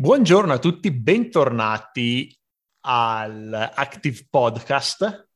Buongiorno 0.00 0.52
a 0.52 0.60
tutti, 0.60 0.92
bentornati 0.92 2.32
al 2.82 3.72
Active 3.74 4.28
Podcast. 4.30 5.28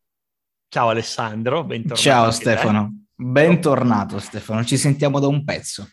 Ciao 0.69 0.89
Alessandro, 0.89 1.65
bentornato. 1.65 2.01
Ciao 2.01 2.31
Stefano, 2.31 3.07
bentornato 3.13 4.21
Stefano, 4.21 4.65
ci 4.65 4.77
sentiamo 4.77 5.19
da 5.19 5.27
un 5.27 5.43
pezzo. 5.43 5.89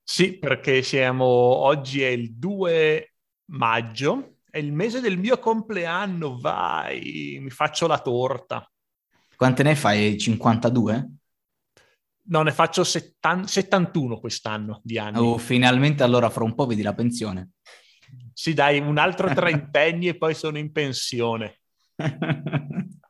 Sì, 0.00 0.38
perché 0.38 0.82
siamo, 0.82 1.24
oggi 1.24 2.02
è 2.02 2.06
il 2.06 2.36
2 2.36 3.14
maggio, 3.46 4.36
è 4.48 4.58
il 4.58 4.72
mese 4.72 5.00
del 5.00 5.18
mio 5.18 5.40
compleanno, 5.40 6.38
vai, 6.38 7.40
mi 7.42 7.50
faccio 7.50 7.88
la 7.88 7.98
torta. 7.98 8.64
Quante 9.34 9.64
ne 9.64 9.74
fai? 9.74 10.16
52? 10.16 11.10
No, 12.24 12.42
ne 12.42 12.52
faccio 12.52 12.84
70, 12.84 13.48
71 13.48 14.20
quest'anno 14.20 14.80
di 14.84 14.96
anni. 14.96 15.18
Oh, 15.18 15.36
finalmente 15.38 16.04
allora 16.04 16.30
fra 16.30 16.44
un 16.44 16.54
po' 16.54 16.66
vedi 16.66 16.82
la 16.82 16.94
pensione. 16.94 17.54
Sì, 18.32 18.54
dai, 18.54 18.78
un 18.78 18.98
altro 18.98 19.28
trentenni 19.34 20.08
e 20.08 20.16
poi 20.16 20.34
sono 20.34 20.58
in 20.58 20.72
pensione. 20.72 21.60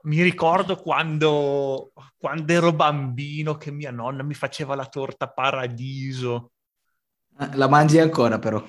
mi 0.02 0.22
ricordo 0.22 0.76
quando, 0.76 1.92
quando, 2.16 2.52
ero 2.52 2.72
bambino 2.72 3.56
che 3.56 3.70
mia 3.70 3.90
nonna 3.90 4.22
mi 4.22 4.34
faceva 4.34 4.74
la 4.74 4.86
torta 4.86 5.28
paradiso. 5.28 6.52
Eh, 7.38 7.56
la 7.56 7.68
mangi 7.68 7.98
ancora 7.98 8.38
però? 8.38 8.62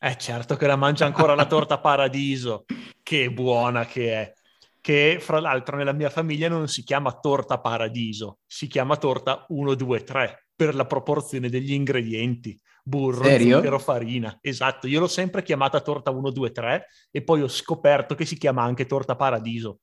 Eh 0.00 0.16
certo 0.16 0.56
che 0.56 0.66
la 0.66 0.76
mangia 0.76 1.06
ancora 1.06 1.34
la 1.34 1.46
torta 1.46 1.78
paradiso. 1.78 2.64
Che 3.02 3.30
buona 3.30 3.86
che 3.86 4.12
è 4.12 4.32
che 4.80 5.18
fra 5.20 5.38
l'altro 5.40 5.76
nella 5.76 5.92
mia 5.92 6.08
famiglia 6.08 6.48
non 6.48 6.68
si 6.68 6.82
chiama 6.82 7.18
torta 7.18 7.60
paradiso, 7.60 8.38
si 8.46 8.66
chiama 8.68 8.96
torta 8.96 9.44
1, 9.48 9.74
2, 9.74 10.02
3 10.02 10.48
per 10.54 10.74
la 10.74 10.86
proporzione 10.86 11.50
degli 11.50 11.72
ingredienti. 11.72 12.58
Burro, 12.84 13.24
Serio? 13.24 13.56
zucchero, 13.56 13.78
farina. 13.78 14.38
Esatto, 14.40 14.86
io 14.86 15.00
l'ho 15.00 15.08
sempre 15.08 15.42
chiamata 15.42 15.80
torta 15.80 16.10
1, 16.10 16.30
2, 16.30 16.52
3 16.52 16.86
e 17.10 17.22
poi 17.22 17.42
ho 17.42 17.48
scoperto 17.48 18.14
che 18.14 18.24
si 18.24 18.36
chiama 18.36 18.62
anche 18.62 18.86
torta 18.86 19.16
paradiso. 19.16 19.80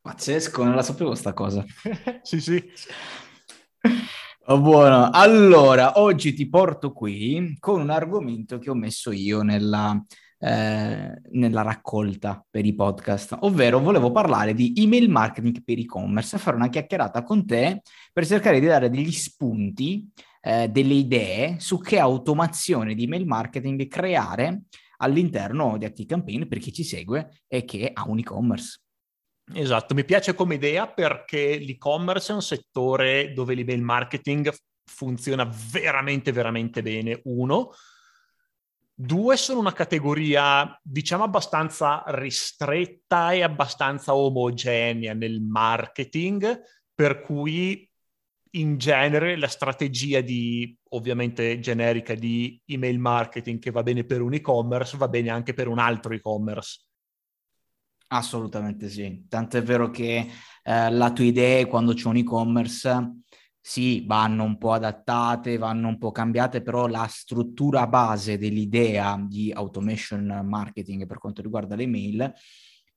Pazzesco, 0.00 0.64
non 0.64 0.74
la 0.74 0.82
sapevo 0.82 1.14
sta 1.14 1.32
cosa. 1.32 1.64
sì, 2.22 2.40
sì. 2.40 2.62
Oh, 4.46 4.60
buono, 4.60 5.10
allora 5.10 6.00
oggi 6.00 6.34
ti 6.34 6.48
porto 6.48 6.92
qui 6.92 7.56
con 7.60 7.80
un 7.80 7.90
argomento 7.90 8.58
che 8.58 8.70
ho 8.70 8.74
messo 8.74 9.12
io 9.12 9.42
nella, 9.42 10.04
eh, 10.40 11.20
nella 11.30 11.62
raccolta 11.62 12.44
per 12.50 12.66
i 12.66 12.74
podcast, 12.74 13.36
ovvero 13.42 13.78
volevo 13.78 14.10
parlare 14.10 14.54
di 14.54 14.72
email 14.76 15.08
marketing 15.08 15.62
per 15.62 15.78
e-commerce, 15.78 16.38
fare 16.38 16.56
una 16.56 16.68
chiacchierata 16.68 17.22
con 17.22 17.46
te 17.46 17.82
per 18.12 18.26
cercare 18.26 18.58
di 18.58 18.66
dare 18.66 18.90
degli 18.90 19.12
spunti, 19.12 20.10
eh, 20.42 20.68
delle 20.68 20.94
idee 20.94 21.56
su 21.60 21.78
che 21.78 21.98
automazione 21.98 22.94
di 22.94 23.04
email 23.04 23.26
marketing 23.26 23.86
creare 23.86 24.62
all'interno 24.98 25.78
di 25.78 25.84
ActiveCampaign 25.84 26.46
per 26.46 26.58
chi 26.58 26.72
ci 26.72 26.84
segue 26.84 27.42
e 27.46 27.64
che 27.64 27.90
ha 27.92 28.04
un 28.06 28.18
e-commerce. 28.18 28.80
Esatto, 29.54 29.94
mi 29.94 30.04
piace 30.04 30.34
come 30.34 30.56
idea 30.56 30.88
perché 30.88 31.56
l'e-commerce 31.56 32.32
è 32.32 32.34
un 32.34 32.42
settore 32.42 33.32
dove 33.32 33.54
l'email 33.54 33.82
marketing 33.82 34.52
funziona 34.84 35.48
veramente, 35.70 36.32
veramente 36.32 36.82
bene. 36.82 37.20
Uno, 37.24 37.70
Due 38.94 39.36
sono 39.36 39.58
una 39.58 39.72
categoria, 39.72 40.78
diciamo, 40.80 41.24
abbastanza 41.24 42.04
ristretta 42.06 43.32
e 43.32 43.42
abbastanza 43.42 44.14
omogenea 44.14 45.14
nel 45.14 45.40
marketing, 45.40 46.60
per 46.94 47.20
cui 47.22 47.90
in 48.54 48.76
genere 48.78 49.36
la 49.36 49.48
strategia 49.48 50.20
di, 50.20 50.76
ovviamente 50.90 51.58
generica, 51.60 52.14
di 52.14 52.60
email 52.66 52.98
marketing 52.98 53.58
che 53.58 53.70
va 53.70 53.82
bene 53.82 54.04
per 54.04 54.20
un 54.20 54.34
e-commerce 54.34 54.96
va 54.96 55.08
bene 55.08 55.30
anche 55.30 55.54
per 55.54 55.68
un 55.68 55.78
altro 55.78 56.12
e-commerce. 56.12 56.86
Assolutamente 58.08 58.90
sì, 58.90 59.24
tanto 59.26 59.56
è 59.56 59.62
vero 59.62 59.90
che 59.90 60.28
eh, 60.62 60.90
la 60.90 61.12
tua 61.12 61.24
idea 61.24 61.66
quando 61.66 61.94
c'è 61.94 62.08
un 62.08 62.16
e-commerce 62.16 63.20
sì, 63.58 64.04
vanno 64.06 64.42
un 64.42 64.58
po' 64.58 64.72
adattate, 64.72 65.56
vanno 65.56 65.88
un 65.88 65.96
po' 65.96 66.10
cambiate, 66.10 66.62
però 66.62 66.88
la 66.88 67.06
struttura 67.06 67.86
base 67.86 68.36
dell'idea 68.36 69.16
di 69.26 69.50
automation 69.52 70.42
marketing 70.44 71.06
per 71.06 71.18
quanto 71.18 71.40
riguarda 71.40 71.76
le 71.76 71.86
mail 71.86 72.34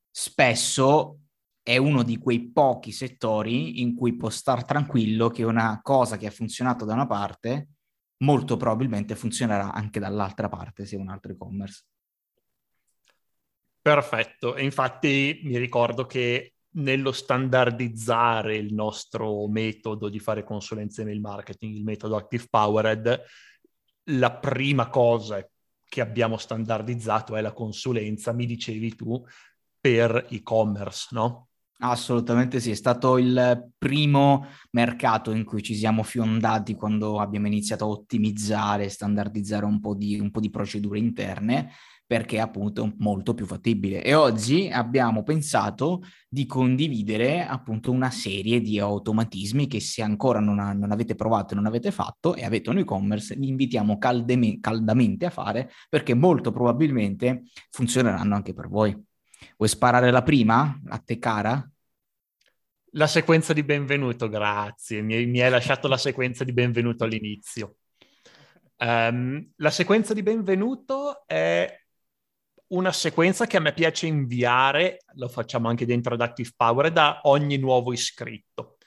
spesso 0.10 1.20
è 1.68 1.78
uno 1.78 2.04
di 2.04 2.20
quei 2.20 2.52
pochi 2.52 2.92
settori 2.92 3.82
in 3.82 3.96
cui 3.96 4.16
può 4.16 4.30
star 4.30 4.66
tranquillo 4.66 5.30
che 5.30 5.42
una 5.42 5.80
cosa 5.82 6.16
che 6.16 6.28
ha 6.28 6.32
funzionato 6.32 6.86
da 6.86 6.94
una 6.94 7.08
parte 7.08 7.70
molto 8.18 8.56
probabilmente 8.56 9.16
funzionerà 9.16 9.74
anche 9.74 10.00
dall'altra 10.00 10.48
parte 10.48 10.86
se 10.86 10.96
è 10.96 11.00
un 11.00 11.10
altro 11.10 11.32
e-commerce. 11.32 11.86
Perfetto, 13.82 14.54
e 14.54 14.64
infatti 14.64 15.40
mi 15.46 15.58
ricordo 15.58 16.06
che 16.06 16.54
nello 16.76 17.12
standardizzare 17.12 18.56
il 18.56 18.72
nostro 18.72 19.48
metodo 19.48 20.08
di 20.08 20.20
fare 20.20 20.44
consulenze 20.44 21.04
nel 21.04 21.20
marketing, 21.20 21.78
il 21.78 21.84
metodo 21.84 22.16
Active 22.16 22.46
Powered, 22.48 23.24
la 24.10 24.38
prima 24.38 24.88
cosa 24.90 25.44
che 25.84 26.02
abbiamo 26.02 26.38
standardizzato 26.38 27.36
è 27.36 27.42
la 27.42 27.54
consulenza, 27.54 28.34
mi 28.34 28.46
dicevi 28.46 28.96
tu, 28.96 29.26
per 29.80 30.28
e-commerce, 30.30 31.08
no? 31.10 31.48
Assolutamente 31.80 32.62
sì, 32.62 32.72
è 32.72 32.76
stato 32.76 33.18
il 33.18 33.72
primo 33.78 34.46
mercato 34.72 35.32
in 35.32 35.44
cui 35.44 35.62
ci 35.62 35.76
siamo 35.76 36.04
fiondati 36.04 36.74
quando 36.74 37.20
abbiamo 37.20 37.48
iniziato 37.48 37.84
a 37.84 37.90
ottimizzare, 37.90 38.88
standardizzare 38.88 39.66
un 39.66 39.82
po' 39.82 39.94
di, 39.94 40.18
un 40.18 40.32
po 40.32 40.40
di 40.40 40.50
procedure 40.50 41.00
interne 41.00 41.72
perché 42.08 42.40
appunto 42.40 42.86
è 42.86 42.94
molto 43.00 43.34
più 43.34 43.46
fattibile. 43.46 44.04
E 44.04 44.14
oggi 44.14 44.70
abbiamo 44.70 45.24
pensato 45.24 46.04
di 46.30 46.46
condividere 46.46 47.46
appunto 47.46 47.92
una 47.92 48.12
serie 48.12 48.62
di 48.62 48.80
automatismi 48.80 49.68
che 49.68 49.82
se 49.82 50.02
ancora 50.02 50.40
non, 50.40 50.60
ha, 50.60 50.72
non 50.72 50.92
avete 50.92 51.16
provato 51.16 51.54
e 51.54 51.56
non 51.58 51.66
avete 51.66 51.92
fatto 51.92 52.36
e 52.36 52.46
avete 52.46 52.70
un 52.70 52.78
e-commerce, 52.78 53.36
vi 53.36 53.50
invitiamo 53.50 53.98
caldeme, 53.98 54.60
caldamente 54.62 55.26
a 55.26 55.30
fare 55.30 55.72
perché 55.90 56.14
molto 56.14 56.52
probabilmente 56.52 57.44
funzioneranno 57.70 58.36
anche 58.36 58.54
per 58.54 58.70
voi. 58.70 59.14
Vuoi 59.58 59.70
sparare 59.70 60.12
la 60.12 60.24
prima? 60.24 60.80
A 60.88 60.98
te 61.00 61.20
cara? 61.20 61.70
La 62.92 63.08
sequenza 63.08 63.54
di 63.54 63.64
benvenuto, 63.64 64.30
grazie. 64.30 65.02
Mi, 65.02 65.26
mi 65.26 65.42
hai 65.42 65.50
lasciato 65.50 65.88
la 65.88 65.98
sequenza 65.98 66.44
di 66.44 66.54
benvenuto 66.54 67.04
all'inizio. 67.04 67.78
Um, 68.78 69.52
la 69.58 69.70
sequenza 69.70 70.14
di 70.14 70.24
benvenuto 70.24 71.26
è 71.26 71.80
una 72.68 72.92
sequenza 72.92 73.46
che 73.48 73.58
a 73.58 73.60
me 73.60 73.74
piace 73.74 74.08
inviare, 74.08 75.00
lo 75.16 75.28
facciamo 75.28 75.70
anche 75.70 75.86
dentro 75.86 76.14
ad 76.14 76.22
Active 76.22 76.52
Power, 76.56 76.92
da 76.92 77.20
ogni 77.24 77.58
nuovo 77.58 77.94
iscritto, 77.94 78.78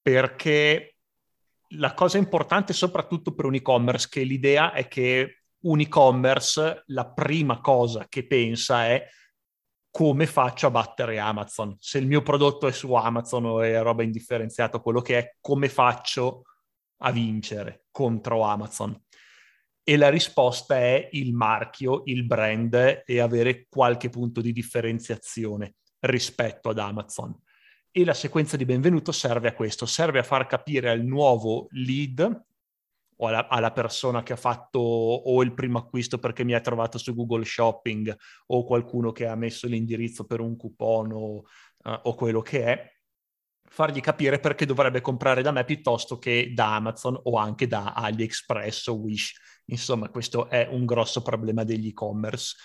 perché 0.00 0.96
la 1.74 1.94
cosa 1.94 2.18
importante 2.18 2.72
soprattutto 2.72 3.34
per 3.34 3.44
un 3.44 3.54
e-commerce, 3.54 4.08
che 4.10 4.22
l'idea 4.22 4.72
è 4.72 4.88
che 4.88 5.42
un 5.60 5.80
e-commerce, 5.80 6.82
la 6.86 7.08
prima 7.10 7.60
cosa 7.60 8.06
che 8.08 8.26
pensa 8.26 8.86
è 8.86 9.06
come 9.92 10.26
faccio 10.26 10.68
a 10.68 10.70
battere 10.70 11.18
Amazon. 11.18 11.76
Se 11.78 11.98
il 11.98 12.06
mio 12.06 12.22
prodotto 12.22 12.66
è 12.66 12.72
su 12.72 12.94
Amazon 12.94 13.44
o 13.44 13.60
è 13.60 13.80
roba 13.82 14.02
indifferenziata, 14.02 14.78
quello 14.78 15.02
che 15.02 15.18
è, 15.18 15.36
come 15.38 15.68
faccio 15.68 16.44
a 17.02 17.12
vincere 17.12 17.84
contro 17.90 18.42
Amazon? 18.42 18.98
E 19.84 19.96
la 19.98 20.08
risposta 20.08 20.76
è 20.76 21.10
il 21.12 21.34
marchio, 21.34 22.02
il 22.06 22.24
brand 22.24 23.02
e 23.04 23.20
avere 23.20 23.66
qualche 23.68 24.08
punto 24.08 24.40
di 24.40 24.52
differenziazione 24.52 25.74
rispetto 26.00 26.70
ad 26.70 26.78
Amazon. 26.78 27.38
E 27.90 28.04
la 28.06 28.14
sequenza 28.14 28.56
di 28.56 28.64
benvenuto 28.64 29.12
serve 29.12 29.48
a 29.48 29.54
questo, 29.54 29.84
serve 29.84 30.20
a 30.20 30.24
far 30.24 30.46
capire 30.46 30.88
al 30.88 31.04
nuovo 31.04 31.66
lead 31.72 32.44
o 33.22 33.26
alla, 33.28 33.48
alla, 33.48 33.72
persona 33.72 34.22
che 34.22 34.32
ha 34.32 34.36
fatto 34.36 34.78
o 34.78 35.42
il 35.42 35.54
primo 35.54 35.78
acquisto 35.78 36.18
perché 36.18 36.44
mi 36.44 36.54
ha 36.54 36.60
trovato 36.60 36.98
su 36.98 37.14
Google 37.14 37.44
Shopping 37.44 38.14
o 38.46 38.64
qualcuno 38.64 39.12
che 39.12 39.26
ha 39.26 39.34
messo 39.34 39.66
l'indirizzo 39.66 40.24
per 40.24 40.40
un 40.40 40.56
coupon 40.56 41.12
o, 41.12 41.34
uh, 41.36 42.00
o 42.02 42.14
quello 42.14 42.40
che 42.40 42.64
è, 42.64 42.92
fargli 43.64 44.00
capire 44.00 44.38
perché 44.38 44.66
dovrebbe 44.66 45.00
comprare 45.00 45.42
da 45.42 45.52
me 45.52 45.64
piuttosto 45.64 46.18
che 46.18 46.52
da 46.54 46.74
Amazon 46.74 47.18
o 47.22 47.36
anche 47.36 47.66
da 47.66 47.92
AliExpress 47.92 48.86
o 48.88 48.94
Wish 48.94 49.50
Insomma, 49.66 50.08
questo 50.08 50.48
è 50.48 50.68
un 50.70 50.84
grosso 50.84 51.22
problema 51.22 51.64
degli 51.64 51.88
e-commerce. 51.88 52.56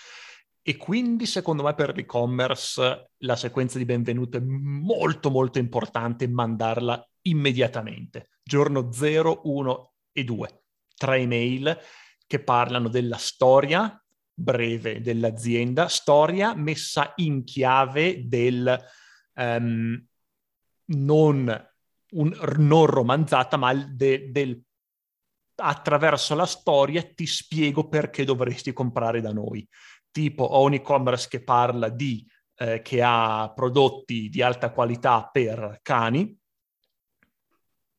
E 0.62 0.76
quindi, 0.76 1.26
secondo 1.26 1.64
me, 1.64 1.74
per 1.74 1.96
l'e-commerce 1.96 3.12
la 3.20 3.36
sequenza 3.36 3.78
di 3.78 3.86
benvenuto 3.86 4.38
è 4.38 4.42
molto, 4.42 5.30
molto 5.30 5.60
importante 5.60 6.28
mandarla 6.28 7.08
immediatamente. 7.22 8.32
Giorno 8.44 8.92
0, 8.92 9.42
1 9.46 9.92
e 10.18 10.24
2. 10.24 10.64
Tre 10.96 11.18
email 11.18 11.78
che 12.26 12.44
parlano 12.44 12.90
della 12.90 13.18
storia 13.18 14.02
breve 14.34 15.02
dell'azienda, 15.02 15.88
storia 15.88 16.54
messa 16.56 17.14
in 17.18 17.44
chiave 17.44 18.28
del 18.28 18.78
um, 19.36 20.06
non, 20.86 21.68
un, 22.12 22.56
non 22.58 22.86
romanzata, 22.86 23.58
ma 23.58 23.74
de, 23.74 24.32
del 24.32 24.62
attraverso 25.60 26.36
la 26.36 26.46
storia 26.46 27.02
ti 27.04 27.26
spiego 27.26 27.88
perché 27.88 28.24
dovresti 28.24 28.74
comprare 28.74 29.22
da 29.22 29.32
noi. 29.32 29.68
Tipo 30.12 30.44
ho 30.44 30.64
un 30.64 30.74
e-commerce 30.74 31.28
che 31.30 31.44
parla 31.44 31.90
di, 31.90 32.26
eh, 32.58 32.82
che 32.82 33.02
ha 33.04 33.52
prodotti 33.56 34.30
di 34.30 34.42
alta 34.42 34.72
qualità 34.72 35.28
per 35.32 35.80
cani, 35.82 36.38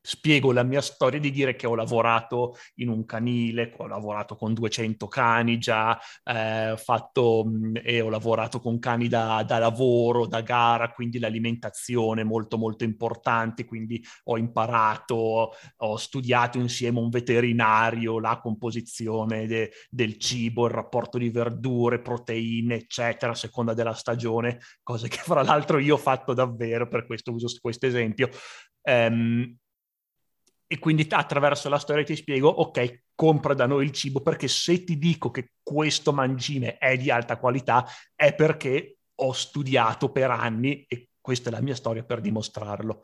spiego 0.08 0.52
la 0.52 0.62
mia 0.62 0.80
storia 0.80 1.20
di 1.20 1.30
dire 1.30 1.54
che 1.54 1.66
ho 1.66 1.74
lavorato 1.74 2.56
in 2.76 2.88
un 2.88 3.04
canile, 3.04 3.74
ho 3.76 3.86
lavorato 3.86 4.36
con 4.36 4.54
200 4.54 5.06
cani 5.06 5.58
già, 5.58 6.00
eh, 6.24 6.74
fatto, 6.78 7.44
mm, 7.46 7.76
e 7.82 8.00
ho 8.00 8.08
lavorato 8.08 8.58
con 8.58 8.78
cani 8.78 9.06
da, 9.08 9.42
da, 9.46 9.58
lavoro, 9.58 10.26
da 10.26 10.40
gara, 10.40 10.92
quindi 10.92 11.18
l'alimentazione 11.18 12.24
molto 12.24 12.56
molto 12.56 12.84
importante, 12.84 13.66
quindi 13.66 14.02
ho 14.24 14.38
imparato, 14.38 15.52
ho 15.76 15.96
studiato 15.98 16.56
insieme 16.56 16.98
a 17.00 17.02
un 17.02 17.10
veterinario 17.10 18.18
la 18.18 18.38
composizione 18.40 19.46
de, 19.46 19.72
del 19.90 20.16
cibo, 20.16 20.64
il 20.64 20.72
rapporto 20.72 21.18
di 21.18 21.28
verdure, 21.28 22.00
proteine, 22.00 22.76
eccetera, 22.76 23.32
a 23.32 23.34
seconda 23.34 23.74
della 23.74 23.94
stagione, 23.94 24.58
cose 24.82 25.08
che 25.08 25.18
fra 25.18 25.42
l'altro 25.42 25.76
io 25.78 25.94
ho 25.94 25.98
fatto 25.98 26.32
davvero, 26.32 26.88
per 26.88 27.04
questo 27.04 27.30
uso 27.30 27.46
questo 27.60 27.86
esempio. 27.86 28.30
Um, 28.82 29.54
e 30.70 30.78
quindi 30.78 31.06
attraverso 31.08 31.70
la 31.70 31.78
storia 31.78 32.04
ti 32.04 32.14
spiego, 32.14 32.48
ok, 32.48 33.04
compra 33.14 33.54
da 33.54 33.66
noi 33.66 33.86
il 33.86 33.92
cibo 33.92 34.20
perché 34.20 34.48
se 34.48 34.84
ti 34.84 34.98
dico 34.98 35.30
che 35.30 35.52
questo 35.62 36.12
mangime 36.12 36.76
è 36.76 36.96
di 36.98 37.10
alta 37.10 37.38
qualità 37.38 37.86
è 38.14 38.34
perché 38.34 38.98
ho 39.14 39.32
studiato 39.32 40.12
per 40.12 40.30
anni 40.30 40.84
e 40.86 41.08
questa 41.20 41.48
è 41.48 41.52
la 41.52 41.62
mia 41.62 41.74
storia 41.74 42.04
per 42.04 42.20
dimostrarlo. 42.20 43.02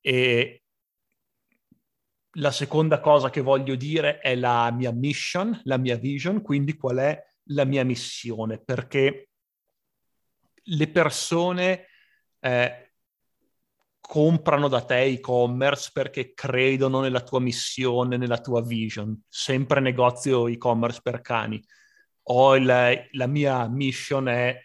E 0.00 0.64
la 2.36 2.50
seconda 2.50 2.98
cosa 2.98 3.30
che 3.30 3.40
voglio 3.42 3.76
dire 3.76 4.18
è 4.18 4.34
la 4.34 4.70
mia 4.72 4.90
mission, 4.90 5.58
la 5.64 5.76
mia 5.76 5.96
vision, 5.96 6.42
quindi 6.42 6.76
qual 6.76 6.96
è 6.96 7.22
la 7.50 7.64
mia 7.64 7.84
missione, 7.84 8.58
perché 8.58 9.28
le 10.54 10.88
persone 10.88 11.86
eh, 12.40 12.91
comprano 14.12 14.68
da 14.68 14.82
te 14.82 15.04
e-commerce 15.04 15.88
perché 15.90 16.34
credono 16.34 17.00
nella 17.00 17.22
tua 17.22 17.40
missione, 17.40 18.18
nella 18.18 18.42
tua 18.42 18.60
vision. 18.60 19.18
Sempre 19.26 19.80
negozio 19.80 20.48
e-commerce 20.48 21.00
per 21.02 21.22
cani. 21.22 21.58
O 22.24 22.54
il, 22.54 23.08
la 23.10 23.26
mia 23.26 23.66
mission 23.68 24.28
è 24.28 24.60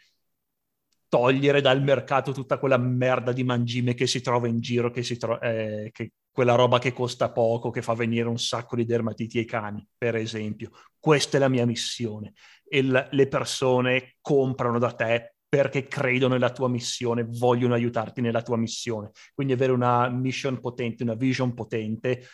togliere 1.07 1.61
dal 1.61 1.81
mercato 1.81 2.33
tutta 2.33 2.57
quella 2.57 2.75
merda 2.75 3.31
di 3.31 3.45
mangime 3.45 3.93
che 3.93 4.05
si 4.05 4.19
trova 4.19 4.49
in 4.49 4.59
giro, 4.59 4.91
che 4.91 5.01
si 5.01 5.15
tro- 5.15 5.39
eh, 5.39 5.91
che 5.93 6.11
quella 6.29 6.55
roba 6.55 6.77
che 6.77 6.91
costa 6.91 7.31
poco, 7.31 7.69
che 7.69 7.81
fa 7.81 7.93
venire 7.93 8.27
un 8.27 8.39
sacco 8.39 8.75
di 8.75 8.83
dermatiti 8.83 9.37
ai 9.37 9.45
cani, 9.45 9.87
per 9.97 10.17
esempio. 10.17 10.71
Questa 10.99 11.37
è 11.37 11.39
la 11.39 11.47
mia 11.47 11.65
missione. 11.65 12.33
E 12.67 12.83
l- 12.83 13.07
le 13.11 13.27
persone 13.29 14.17
comprano 14.19 14.77
da 14.77 14.91
te 14.91 15.35
perché 15.49 15.87
credono 15.87 16.33
nella 16.33 16.51
tua 16.51 16.67
missione, 16.67 17.25
vogliono 17.27 17.73
aiutarti 17.73 18.21
nella 18.21 18.41
tua 18.41 18.57
missione. 18.57 19.11
Quindi 19.33 19.53
avere 19.53 19.71
una 19.71 20.09
mission 20.09 20.59
potente, 20.59 21.03
una 21.03 21.15
vision 21.15 21.53
potente 21.53 22.25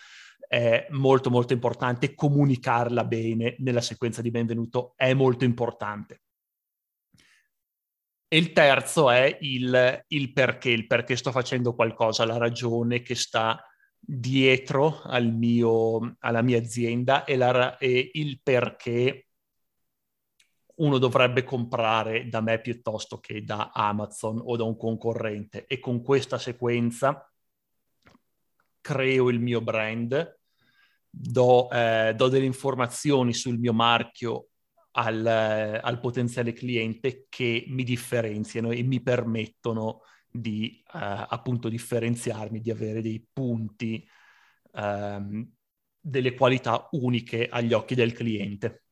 è 0.48 0.88
molto 0.92 1.30
molto 1.30 1.54
importante, 1.54 2.14
comunicarla 2.14 3.06
bene 3.06 3.56
nella 3.60 3.82
sequenza 3.82 4.22
di 4.22 4.32
benvenuto 4.32 4.94
è 4.96 5.14
molto 5.14 5.46
importante. 5.46 6.22
E 8.28 8.38
il 8.38 8.52
terzo 8.52 9.12
è 9.12 9.38
il, 9.42 10.04
il 10.08 10.34
perché, 10.34 10.70
il 10.70 10.88
perché 10.88 11.16
sto 11.16 11.32
facendo 11.32 11.76
qualcosa, 11.76 12.26
la 12.26 12.38
ragione 12.38 13.04
che 13.04 13.14
sta 13.14 13.64
dietro 14.00 15.02
al 15.04 15.32
mio, 15.32 16.16
alla 16.20 16.42
mia 16.42 16.58
azienda 16.58 17.26
e, 17.26 17.38
la, 17.38 17.78
e 17.78 18.10
il 18.14 18.40
perché 18.42 19.23
uno 20.84 20.98
dovrebbe 20.98 21.44
comprare 21.44 22.28
da 22.28 22.42
me 22.42 22.60
piuttosto 22.60 23.20
che 23.20 23.44
da 23.44 23.72
Amazon 23.74 24.42
o 24.44 24.58
da 24.58 24.64
un 24.64 24.76
concorrente 24.76 25.66
e 25.66 25.80
con 25.80 26.04
questa 26.04 26.38
sequenza 26.38 27.32
creo 28.82 29.30
il 29.30 29.40
mio 29.40 29.62
brand, 29.62 30.40
do, 31.10 31.70
eh, 31.72 32.14
do 32.16 32.28
delle 32.28 32.46
informazioni 32.46 33.34
sul 33.34 33.58
mio 33.58 33.72
marchio 33.72 34.50
al, 34.92 35.26
eh, 35.26 35.80
al, 35.82 36.00
potenziale 36.02 36.52
cliente 36.52 37.28
che 37.30 37.64
mi 37.68 37.84
differenziano 37.84 38.72
e 38.72 38.84
mi 38.84 39.02
permettono 39.02 40.02
di 40.30 40.84
eh, 40.94 41.26
appunto 41.30 41.70
differenziarmi, 41.70 42.60
di 42.60 42.72
avere 42.72 43.02
dei 43.02 43.26
punti, 43.32 44.06
ehm, 44.74 45.50
delle 45.98 46.34
qualità 46.34 46.90
uniche 46.92 47.48
agli 47.48 47.72
occhi 47.72 47.96
del 47.96 48.12
cliente. 48.12 48.83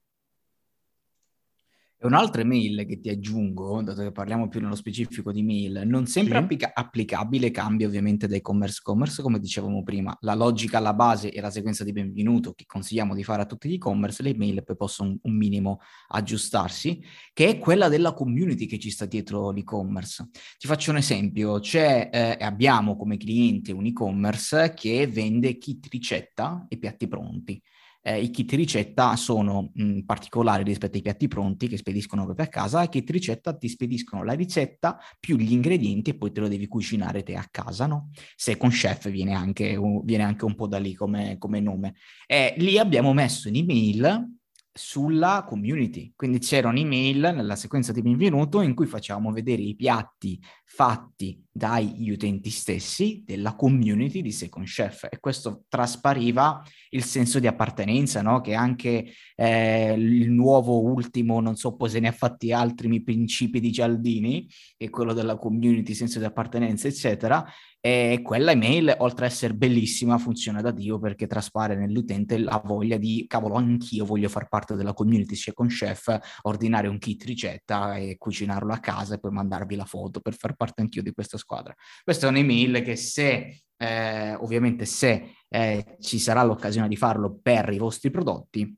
E 2.04 2.08
un'altra 2.08 2.42
email 2.42 2.84
che 2.88 3.00
ti 3.00 3.10
aggiungo, 3.10 3.84
dato 3.84 4.02
che 4.02 4.12
parliamo 4.12 4.48
più 4.48 4.60
nello 4.60 4.74
specifico 4.74 5.32
di 5.32 5.44
mail, 5.44 5.84
non 5.86 6.08
sempre 6.08 6.38
sì. 6.38 6.40
applica- 6.40 6.72
applicabile, 6.74 7.52
cambia 7.52 7.86
ovviamente 7.86 8.26
da 8.28 8.36
e-commerce 8.36 8.80
commerce, 8.82 9.22
come 9.22 9.40
dicevamo 9.40 9.84
prima. 9.84 10.18
La 10.22 10.34
logica 10.34 10.80
alla 10.80 10.96
base 10.96 11.32
e 11.32 11.40
la 11.40 11.52
sequenza 11.52 11.84
di 11.84 11.92
benvenuto 11.92 12.54
che 12.54 12.66
consigliamo 12.66 13.14
di 13.14 13.24
fare 13.24 13.44
a 13.44 13.46
tutti 13.46 13.70
gli 13.70 13.74
e-commerce, 13.74 14.24
le 14.24 14.30
email 14.30 14.64
poi 14.64 14.76
possono 14.76 15.16
un 15.22 15.38
minimo 15.38 15.78
aggiustarsi, 16.08 17.04
che 17.34 17.50
è 17.50 17.60
quella 17.60 17.88
della 17.88 18.16
community 18.16 18.66
che 18.66 18.80
ci 18.80 18.90
sta 18.90 19.06
dietro 19.06 19.52
l'e-commerce. 19.52 20.28
Ti 20.58 20.66
faccio 20.66 20.90
un 20.90 20.98
esempio, 20.98 21.60
c'è, 21.60 22.10
eh, 22.12 22.44
abbiamo 22.44 22.98
come 22.98 23.18
cliente 23.18 23.74
un 23.74 23.86
e-commerce 23.86 24.74
che 24.76 25.06
vende 25.06 25.56
kit 25.60 25.86
ricetta 25.92 26.66
e 26.68 26.80
piatti 26.80 27.08
pronti 27.08 27.62
eh, 28.02 28.20
i 28.22 28.32
kit 28.32 28.52
ricetta 28.54 29.16
sono 29.16 29.72
mh, 29.74 30.02
particolari 30.02 30.64
rispetto 30.64 30.98
ai 30.98 31.04
piatti 31.04 31.28
pronti 31.28 31.68
che 31.68 31.78
spediscono 31.78 32.26
proprio 32.26 32.46
a 32.46 32.50
casa. 32.50 32.84
I 32.84 32.90
kit 32.90 33.10
ricetta 33.10 33.56
ti 33.56 33.68
spediscono 33.68 34.24
la 34.24 34.34
ricetta 34.34 34.98
più 35.20 35.38
gli 35.38 35.52
ingredienti 35.52 36.12
e 36.12 36.18
poi 36.18 36.32
te 36.32 36.42
lo 36.42 36.48
devi 36.48 36.68
cucinare 36.68 37.24
te 37.24 37.36
a 37.36 37.48
casa, 37.50 37.86
no? 37.86 38.10
Se 38.36 38.58
con 38.58 38.70
chef 38.70 39.10
viene 39.10 39.34
anche, 39.34 39.78
viene 40.04 40.24
anche 40.24 40.46
un 40.46 40.56
po' 40.56 40.68
da 40.68 40.78
lì 40.80 40.94
come, 40.94 41.38
come 41.38 41.60
nome. 41.60 41.96
E 42.26 42.56
lì 42.58 42.78
abbiamo 42.78 43.14
messo 43.14 43.48
in 43.48 43.56
email 43.58 44.40
sulla 44.74 45.44
community. 45.48 46.14
Quindi 46.16 46.40
c'era 46.40 46.70
un'email 46.70 47.34
nella 47.36 47.56
sequenza 47.56 47.92
di 47.92 48.02
benvenuto 48.02 48.62
in 48.62 48.74
cui 48.74 48.86
facevamo 48.86 49.32
vedere 49.32 49.62
i 49.62 49.76
piatti 49.76 50.40
fatti 50.64 51.44
dagli 51.52 52.10
utenti 52.10 52.50
stessi 52.50 53.24
della 53.26 53.56
community 53.56 54.22
di 54.22 54.32
Second 54.32 54.66
Chef 54.66 55.08
e 55.10 55.20
questo 55.20 55.64
traspariva 55.68 56.64
il 56.92 57.04
senso 57.04 57.40
di 57.40 57.48
appartenenza, 57.48 58.22
no? 58.22 58.40
che 58.40 58.54
anche 58.54 59.12
eh, 59.36 59.94
il 59.94 60.32
nuovo 60.32 60.82
ultimo, 60.82 61.42
non 61.42 61.58
so, 61.58 61.76
se 61.88 62.00
ne 62.00 62.08
ha 62.08 62.14
fatti 62.14 62.54
altri, 62.54 62.94
i 62.94 63.04
principi 63.04 63.60
di 63.60 63.72
Gialdini, 63.72 64.48
che 64.78 64.86
è 64.86 64.90
quello 64.90 65.14
della 65.14 65.36
community, 65.36 65.94
senso 65.94 66.20
di 66.20 66.26
appartenenza, 66.26 66.88
eccetera, 66.88 67.46
e 67.84 68.22
quella 68.24 68.52
email, 68.52 68.94
oltre 69.00 69.26
ad 69.26 69.32
essere 69.32 69.56
bellissima, 69.56 70.20
funziona 70.20 70.62
da 70.62 70.70
Dio 70.70 71.00
perché 71.00 71.26
traspare 71.26 71.76
nell'utente 71.76 72.38
la 72.38 72.62
voglia 72.64 72.98
di, 72.98 73.26
cavolo, 73.28 73.56
anch'io 73.56 74.06
voglio 74.06 74.30
far 74.30 74.48
parte 74.48 74.76
della 74.76 74.94
community 74.94 75.34
Second 75.34 75.72
Chef, 75.72 76.16
ordinare 76.44 76.88
un 76.88 77.00
kit 77.00 77.24
ricetta 77.24 77.96
e 77.96 78.18
cucinarlo 78.20 78.72
a 78.72 78.78
casa 78.78 79.16
e 79.16 79.20
poi 79.20 79.32
mandarvi 79.32 79.76
la 79.76 79.86
foto 79.86 80.20
per 80.20 80.36
far 80.36 80.54
parte 80.54 80.82
anch'io 80.82 81.02
di 81.02 81.12
questa 81.12 81.40
squadra. 81.40 81.74
Questa 82.04 82.28
è 82.28 82.30
un'email 82.30 82.84
che 82.84 82.96
se, 82.96 83.64
eh, 83.76 84.36
ovviamente 84.36 84.86
se 84.86 85.34
eh, 85.50 85.98
ci 86.00 86.20
sarà 86.20 86.44
l'occasione 86.44 86.88
di 86.88 86.96
farlo 86.96 87.40
per 87.42 87.72
i 87.74 87.80
vostri 87.80 88.12
prodotti, 88.12 88.78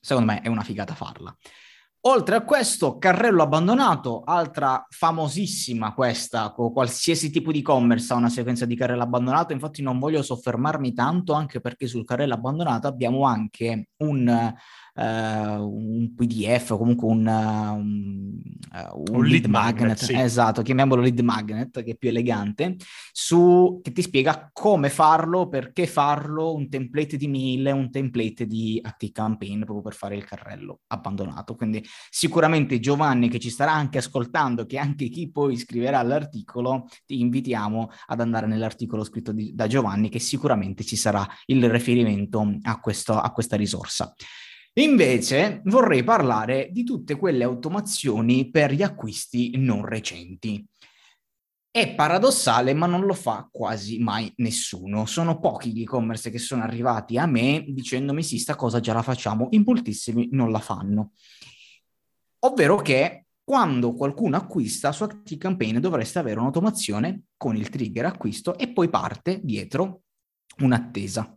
secondo 0.00 0.32
me 0.32 0.40
è 0.40 0.48
una 0.48 0.62
figata 0.62 0.94
farla. 0.94 1.36
Oltre 2.06 2.36
a 2.36 2.44
questo, 2.44 2.98
carrello 2.98 3.42
abbandonato, 3.42 4.24
altra 4.26 4.84
famosissima 4.90 5.94
questa, 5.94 6.50
con 6.50 6.70
qualsiasi 6.70 7.30
tipo 7.30 7.50
di 7.50 7.60
e-commerce 7.60 8.12
ha 8.12 8.16
una 8.16 8.28
sequenza 8.28 8.66
di 8.66 8.76
carrello 8.76 9.04
abbandonato, 9.04 9.54
infatti 9.54 9.80
non 9.80 9.98
voglio 9.98 10.20
soffermarmi 10.20 10.92
tanto 10.92 11.32
anche 11.32 11.62
perché 11.62 11.86
sul 11.86 12.04
carrello 12.04 12.34
abbandonato 12.34 12.88
abbiamo 12.88 13.24
anche 13.24 13.88
un 14.02 14.52
un 14.96 16.14
PDF, 16.14 16.76
comunque 16.76 17.08
un, 17.08 17.26
un, 17.26 18.40
un, 18.72 19.04
un 19.10 19.22
lead, 19.22 19.30
lead 19.30 19.46
magnet, 19.46 19.80
magnet 19.80 19.96
sì. 19.98 20.14
esatto, 20.14 20.62
chiamiamolo 20.62 21.02
lead 21.02 21.18
magnet, 21.20 21.82
che 21.82 21.92
è 21.92 21.96
più 21.96 22.10
elegante, 22.10 22.76
su, 23.10 23.80
che 23.82 23.92
ti 23.92 24.02
spiega 24.02 24.50
come 24.52 24.90
farlo, 24.90 25.48
perché 25.48 25.86
farlo, 25.86 26.54
un 26.54 26.68
template 26.68 27.16
di 27.16 27.26
mail, 27.26 27.72
un 27.74 27.90
template 27.90 28.46
di 28.46 28.78
Active 28.82 29.12
Campaign, 29.12 29.62
proprio 29.62 29.82
per 29.82 29.94
fare 29.94 30.16
il 30.16 30.24
carrello 30.24 30.80
abbandonato. 30.88 31.56
Quindi 31.56 31.84
sicuramente 32.08 32.78
Giovanni, 32.78 33.28
che 33.28 33.40
ci 33.40 33.50
starà 33.50 33.72
anche 33.72 33.98
ascoltando, 33.98 34.64
che 34.64 34.78
anche 34.78 35.08
chi 35.08 35.30
poi 35.30 35.56
scriverà 35.56 36.00
l'articolo, 36.02 36.86
ti 37.04 37.20
invitiamo 37.20 37.90
ad 38.06 38.20
andare 38.20 38.46
nell'articolo 38.46 39.02
scritto 39.02 39.32
di, 39.32 39.54
da 39.54 39.66
Giovanni, 39.66 40.08
che 40.08 40.20
sicuramente 40.20 40.84
ci 40.84 40.96
sarà 40.96 41.26
il 41.46 41.68
riferimento 41.68 42.58
a, 42.62 42.78
questo, 42.78 43.14
a 43.14 43.32
questa 43.32 43.56
risorsa. 43.56 44.14
Invece 44.76 45.60
vorrei 45.66 46.02
parlare 46.02 46.68
di 46.72 46.82
tutte 46.82 47.14
quelle 47.16 47.44
automazioni 47.44 48.50
per 48.50 48.72
gli 48.72 48.82
acquisti 48.82 49.52
non 49.56 49.84
recenti. 49.84 50.66
È 51.70 51.94
paradossale, 51.94 52.74
ma 52.74 52.86
non 52.86 53.04
lo 53.04 53.14
fa 53.14 53.48
quasi 53.52 53.98
mai 53.98 54.32
nessuno. 54.36 55.06
Sono 55.06 55.38
pochi 55.38 55.72
gli 55.72 55.82
e-commerce 55.82 56.30
che 56.30 56.38
sono 56.38 56.62
arrivati 56.62 57.18
a 57.18 57.26
me 57.26 57.64
dicendomi 57.68 58.22
sì, 58.22 58.38
sta 58.38 58.56
cosa 58.56 58.80
già 58.80 58.92
la 58.92 59.02
facciamo, 59.02 59.48
in 59.50 59.62
moltissimi 59.64 60.28
non 60.32 60.50
la 60.50 60.60
fanno. 60.60 61.12
Ovvero 62.40 62.76
che 62.76 63.26
quando 63.44 63.94
qualcuno 63.94 64.36
acquista 64.36 64.90
su 64.90 65.04
ActiveCampaign 65.04 65.78
dovreste 65.78 66.18
avere 66.18 66.40
un'automazione 66.40 67.24
con 67.36 67.56
il 67.56 67.68
trigger 67.68 68.06
acquisto 68.06 68.56
e 68.56 68.72
poi 68.72 68.88
parte 68.88 69.40
dietro 69.42 70.02
un'attesa. 70.58 71.36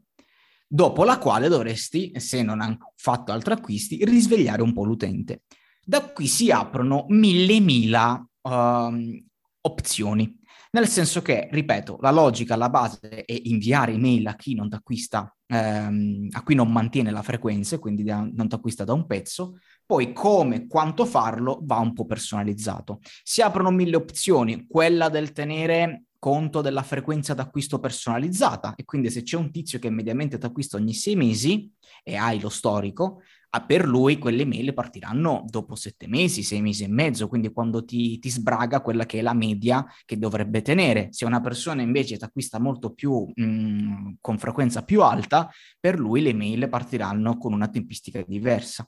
Dopo 0.69 1.05
la 1.05 1.17
quale 1.17 1.47
dovresti, 1.47 2.11
se 2.19 2.43
non 2.43 2.59
hai 2.59 2.77
fatto 2.95 3.31
altri 3.31 3.53
acquisti, 3.53 4.03
risvegliare 4.03 4.61
un 4.61 4.73
po' 4.73 4.83
l'utente. 4.83 5.43
Da 5.81 6.11
qui 6.11 6.27
si 6.27 6.51
aprono 6.51 7.05
mille 7.07 7.61
mila 7.61 8.27
uh, 8.41 9.25
opzioni. 9.61 10.37
Nel 10.71 10.87
senso 10.87 11.21
che, 11.21 11.47
ripeto, 11.49 11.99
la 12.01 12.11
logica 12.11 12.55
alla 12.55 12.69
base 12.69 12.99
è 12.99 13.39
inviare 13.43 13.93
email 13.93 14.27
a 14.27 14.35
chi 14.35 14.53
non 14.53 14.67
ti 14.67 14.75
acquista, 14.75 15.33
ehm, 15.47 16.27
a 16.31 16.43
cui 16.43 16.55
non 16.55 16.69
mantiene 16.69 17.09
la 17.11 17.21
frequenza, 17.21 17.79
quindi 17.79 18.03
da, 18.03 18.27
non 18.29 18.49
ti 18.49 18.55
acquista 18.55 18.83
da 18.83 18.91
un 18.91 19.05
pezzo. 19.05 19.59
Poi 19.85 20.11
come, 20.11 20.67
quanto 20.67 21.05
farlo 21.05 21.61
va 21.63 21.77
un 21.77 21.93
po' 21.93 22.05
personalizzato. 22.05 22.99
Si 23.23 23.41
aprono 23.41 23.71
mille 23.71 23.95
opzioni, 23.95 24.67
quella 24.67 25.07
del 25.07 25.31
tenere 25.31 26.06
conto 26.27 26.59
della 26.59 26.83
frequenza 26.83 27.33
d'acquisto 27.33 27.79
personalizzata 27.79 28.75
e 28.75 28.83
quindi 28.83 29.09
se 29.09 29.23
c'è 29.23 29.37
un 29.37 29.49
tizio 29.49 29.79
che 29.79 29.89
mediamente 29.89 30.37
ti 30.37 30.45
acquista 30.45 30.75
ogni 30.75 30.93
sei 30.93 31.15
mesi 31.15 31.71
e 32.03 32.17
hai 32.17 32.41
lo 32.41 32.49
storico, 32.49 33.21
ah, 33.51 33.65
per 33.65 33.87
lui 33.87 34.17
quelle 34.17 34.43
mail 34.43 34.73
partiranno 34.73 35.45
dopo 35.47 35.75
sette 35.75 36.05
mesi, 36.05 36.43
sei 36.43 36.61
mesi 36.61 36.83
e 36.83 36.89
mezzo, 36.89 37.29
quindi 37.29 37.53
quando 37.53 37.85
ti, 37.85 38.19
ti 38.19 38.29
sbraga 38.29 38.81
quella 38.81 39.05
che 39.05 39.19
è 39.19 39.21
la 39.21 39.33
media 39.33 39.85
che 40.03 40.17
dovrebbe 40.17 40.61
tenere. 40.61 41.07
Se 41.11 41.23
una 41.23 41.39
persona 41.39 41.81
invece 41.81 42.17
ti 42.17 42.25
acquista 42.25 42.59
molto 42.59 42.91
più, 42.91 43.25
mh, 43.33 43.41
mm, 43.41 44.11
con 44.19 44.37
frequenza 44.37 44.83
più 44.83 45.03
alta, 45.03 45.49
per 45.79 45.97
lui 45.97 46.21
le 46.21 46.33
mail 46.33 46.67
partiranno 46.67 47.37
con 47.37 47.53
una 47.53 47.69
tempistica 47.69 48.21
diversa. 48.27 48.85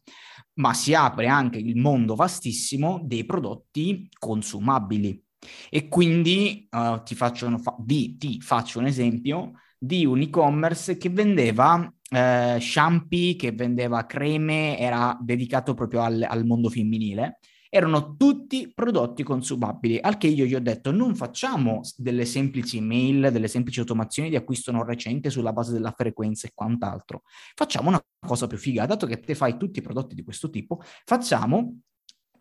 Ma 0.55 0.74
si 0.74 0.93
apre 0.93 1.27
anche 1.27 1.58
il 1.58 1.77
mondo 1.77 2.15
vastissimo 2.15 3.00
dei 3.01 3.24
prodotti 3.24 4.10
consumabili 4.19 5.24
e 5.69 5.88
quindi 5.88 6.67
uh, 6.72 7.01
ti, 7.03 7.15
faccio, 7.15 7.58
fa- 7.58 7.75
di, 7.79 8.17
ti 8.17 8.41
faccio 8.41 8.79
un 8.79 8.86
esempio 8.86 9.53
di 9.77 10.05
un 10.05 10.19
e-commerce 10.19 10.98
che 10.98 11.10
vendeva 11.10 11.91
eh, 12.10 12.58
shampoo, 12.60 13.36
che 13.38 13.51
vendeva 13.51 14.05
creme, 14.05 14.77
era 14.77 15.17
dedicato 15.22 15.74
proprio 15.74 16.01
al, 16.01 16.25
al, 16.27 16.46
mondo 16.46 16.69
femminile. 16.69 17.39
Erano 17.72 18.15
tutti 18.15 18.72
prodotti 18.74 19.22
consumabili, 19.22 20.00
al 20.01 20.17
che 20.17 20.25
io 20.25 20.46
gli 20.46 20.55
ho 20.55 20.60
detto 20.60 20.91
non 20.91 21.15
facciamo 21.15 21.81
delle 21.96 22.25
semplici 22.25 22.77
email, 22.77 23.31
delle 23.31 23.48
semplici 23.48 23.79
automazioni 23.79 24.29
di 24.29 24.36
acquisto 24.36 24.72
non 24.72 24.84
recente 24.86 25.29
sulla 25.29 25.53
base 25.53 25.72
della 25.72 25.93
frequenza 25.96 26.48
e 26.48 26.51
quant'altro. 26.55 27.22
Facciamo 27.53 27.89
una 27.89 28.03
cosa 28.25 28.48
più 28.48 28.58
figa, 28.58 28.88
dato 28.88 29.05
che 29.05 29.19
te 29.19 29.36
fai 29.36 29.55
tutti 29.58 29.79
i 29.79 29.84
prodotti 29.84 30.15
di 30.15 30.24
questo 30.24 30.50
tipo, 30.50 30.81
facciamo 31.05 31.81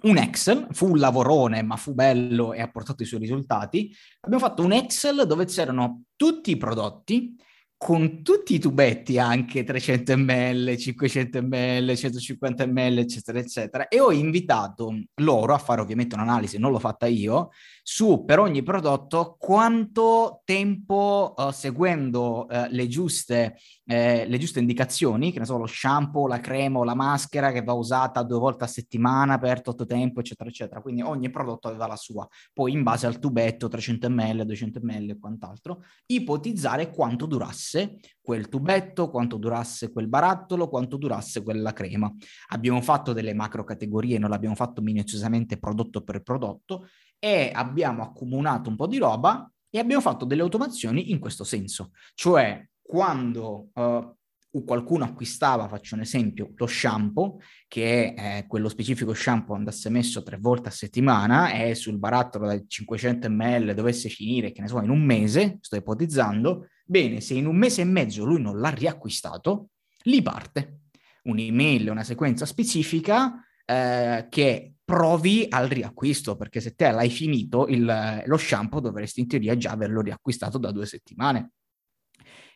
un 0.02 0.17
Excel, 0.17 0.69
fu 0.71 0.90
un 0.90 0.99
lavorone, 0.99 1.62
ma 1.62 1.76
fu 1.76 1.95
bello 1.95 2.52
e 2.52 2.61
ha 2.61 2.71
portato 2.71 3.02
i 3.02 3.07
suoi 3.07 3.21
risultati. 3.21 3.95
Abbiamo 4.21 4.45
fatto 4.45 4.62
un 4.62 4.73
Excel 4.73 5.25
dove 5.26 5.45
c'erano 5.45 6.02
tutti 6.17 6.50
i 6.50 6.57
prodotti 6.57 7.35
con 7.78 8.25
tutti 8.25 8.55
i 8.55 8.59
tubetti 8.59 9.21
anche 9.21 9.62
300 9.62 10.17
ml, 10.17 10.76
500 10.76 11.43
ml, 11.43 11.97
150 11.97 12.67
ml, 12.67 12.99
eccetera, 12.99 13.38
eccetera. 13.38 13.88
E 13.88 14.00
ho 14.00 14.11
invitato 14.11 14.93
loro 15.21 15.55
a 15.55 15.59
fare 15.59 15.81
ovviamente 15.81 16.17
un'analisi, 16.17 16.59
non 16.59 16.73
l'ho 16.73 16.81
fatta 16.81 17.07
io, 17.07 17.50
su 17.90 18.26
per 18.26 18.38
ogni 18.38 18.62
prodotto 18.62 19.37
quanto 19.38 20.42
tempo 20.45 21.33
uh, 21.35 21.50
seguendo 21.52 22.45
uh, 22.47 22.66
le, 22.68 22.87
giuste, 22.87 23.57
eh, 23.87 24.26
le 24.26 24.38
giuste 24.38 24.59
indicazioni, 24.61 25.33
che 25.33 25.38
ne 25.38 25.47
so, 25.47 25.57
lo 25.57 25.64
shampoo, 25.64 26.26
la 26.26 26.38
crema 26.38 26.80
o 26.80 26.85
la 26.85 26.95
maschera 26.95 27.50
che 27.50 27.62
va 27.62 27.73
usata 27.73 28.23
due 28.25 28.38
volte 28.38 28.64
a 28.64 28.66
settimana 28.66 29.38
per 29.38 29.62
tutto 29.62 29.87
tempo, 29.87 30.21
eccetera, 30.21 30.50
eccetera. 30.50 30.83
Quindi 30.83 31.00
ogni 31.00 31.30
prodotto 31.30 31.68
aveva 31.68 31.87
la 31.87 31.97
sua. 31.97 32.28
Poi 32.52 32.73
in 32.73 32.83
base 32.83 33.07
al 33.07 33.18
tubetto, 33.18 33.68
300 33.68 34.11
ml, 34.11 34.45
200 34.45 34.80
ml 34.83 35.09
e 35.09 35.18
quant'altro, 35.18 35.83
ipotizzare 36.04 36.90
quanto 36.90 37.25
durasse 37.25 38.00
quel 38.21 38.50
tubetto, 38.50 39.09
quanto 39.09 39.38
durasse 39.38 39.90
quel 39.90 40.09
barattolo, 40.09 40.68
quanto 40.68 40.99
durasse 40.99 41.42
quella 41.42 41.73
crema. 41.73 42.14
Abbiamo 42.49 42.83
fatto 42.83 43.14
delle 43.14 43.33
macro 43.33 43.64
categorie, 43.64 44.18
non 44.18 44.28
l'abbiamo 44.28 44.54
fatto 44.54 44.83
minuziosamente 44.83 45.57
prodotto 45.57 46.02
per 46.02 46.21
prodotto 46.21 46.87
e 47.19 47.51
abbiamo 47.53 48.03
accomunato 48.03 48.69
un 48.69 48.77
po' 48.77 48.87
di 48.87 48.99
roba 48.99 49.51
e 49.71 49.79
abbiamo 49.79 50.01
fatto 50.01 50.25
delle 50.25 50.43
automazioni 50.43 51.11
in 51.11 51.19
questo 51.19 51.45
senso, 51.45 51.91
cioè 52.15 52.67
quando 52.81 53.69
uh, 53.75 54.17
qualcuno 54.65 55.05
acquistava, 55.05 55.69
faccio 55.69 55.95
un 55.95 56.01
esempio, 56.01 56.53
lo 56.57 56.67
shampoo, 56.67 57.39
che 57.67 58.15
eh, 58.17 58.45
quello 58.47 58.69
specifico 58.69 59.13
shampoo 59.13 59.55
andasse 59.55 59.91
messo 59.91 60.23
tre 60.23 60.39
volte 60.39 60.69
a 60.69 60.73
settimana 60.73 61.53
e 61.53 61.75
sul 61.75 61.99
barattolo 61.99 62.47
da 62.47 62.61
500 62.67 63.29
ml 63.29 63.75
dovesse 63.75 64.09
finire, 64.09 64.53
che 64.53 64.61
ne 64.61 64.69
so, 64.69 64.81
in 64.81 64.91
un 64.91 65.03
mese, 65.03 65.59
sto 65.61 65.77
ipotizzando, 65.77 66.69
bene, 66.85 67.21
se 67.21 67.35
in 67.35 67.47
un 67.47 67.57
mese 67.57 67.83
e 67.83 67.85
mezzo 67.85 68.25
lui 68.25 68.41
non 68.41 68.59
l'ha 68.59 68.71
riacquistato, 68.71 69.69
lì 70.05 70.23
parte. 70.23 70.81
Un'email, 71.25 71.91
una 71.91 72.05
sequenza 72.05 72.47
specifica 72.47 73.45
eh, 73.67 74.27
che 74.31 74.73
provi 74.88 75.45
al 75.50 75.68
riacquisto, 75.68 76.35
perché 76.35 76.61
se 76.61 76.75
te 76.75 76.90
l'hai 76.90 77.11
finito 77.11 77.66
il, 77.66 78.23
lo 78.25 78.37
shampoo 78.38 78.80
dovresti 78.80 79.21
in 79.21 79.28
teoria 79.28 79.54
già 79.54 79.73
averlo 79.73 80.00
riacquistato 80.00 80.57
da 80.57 80.71
due 80.73 80.87
settimane. 80.87 81.50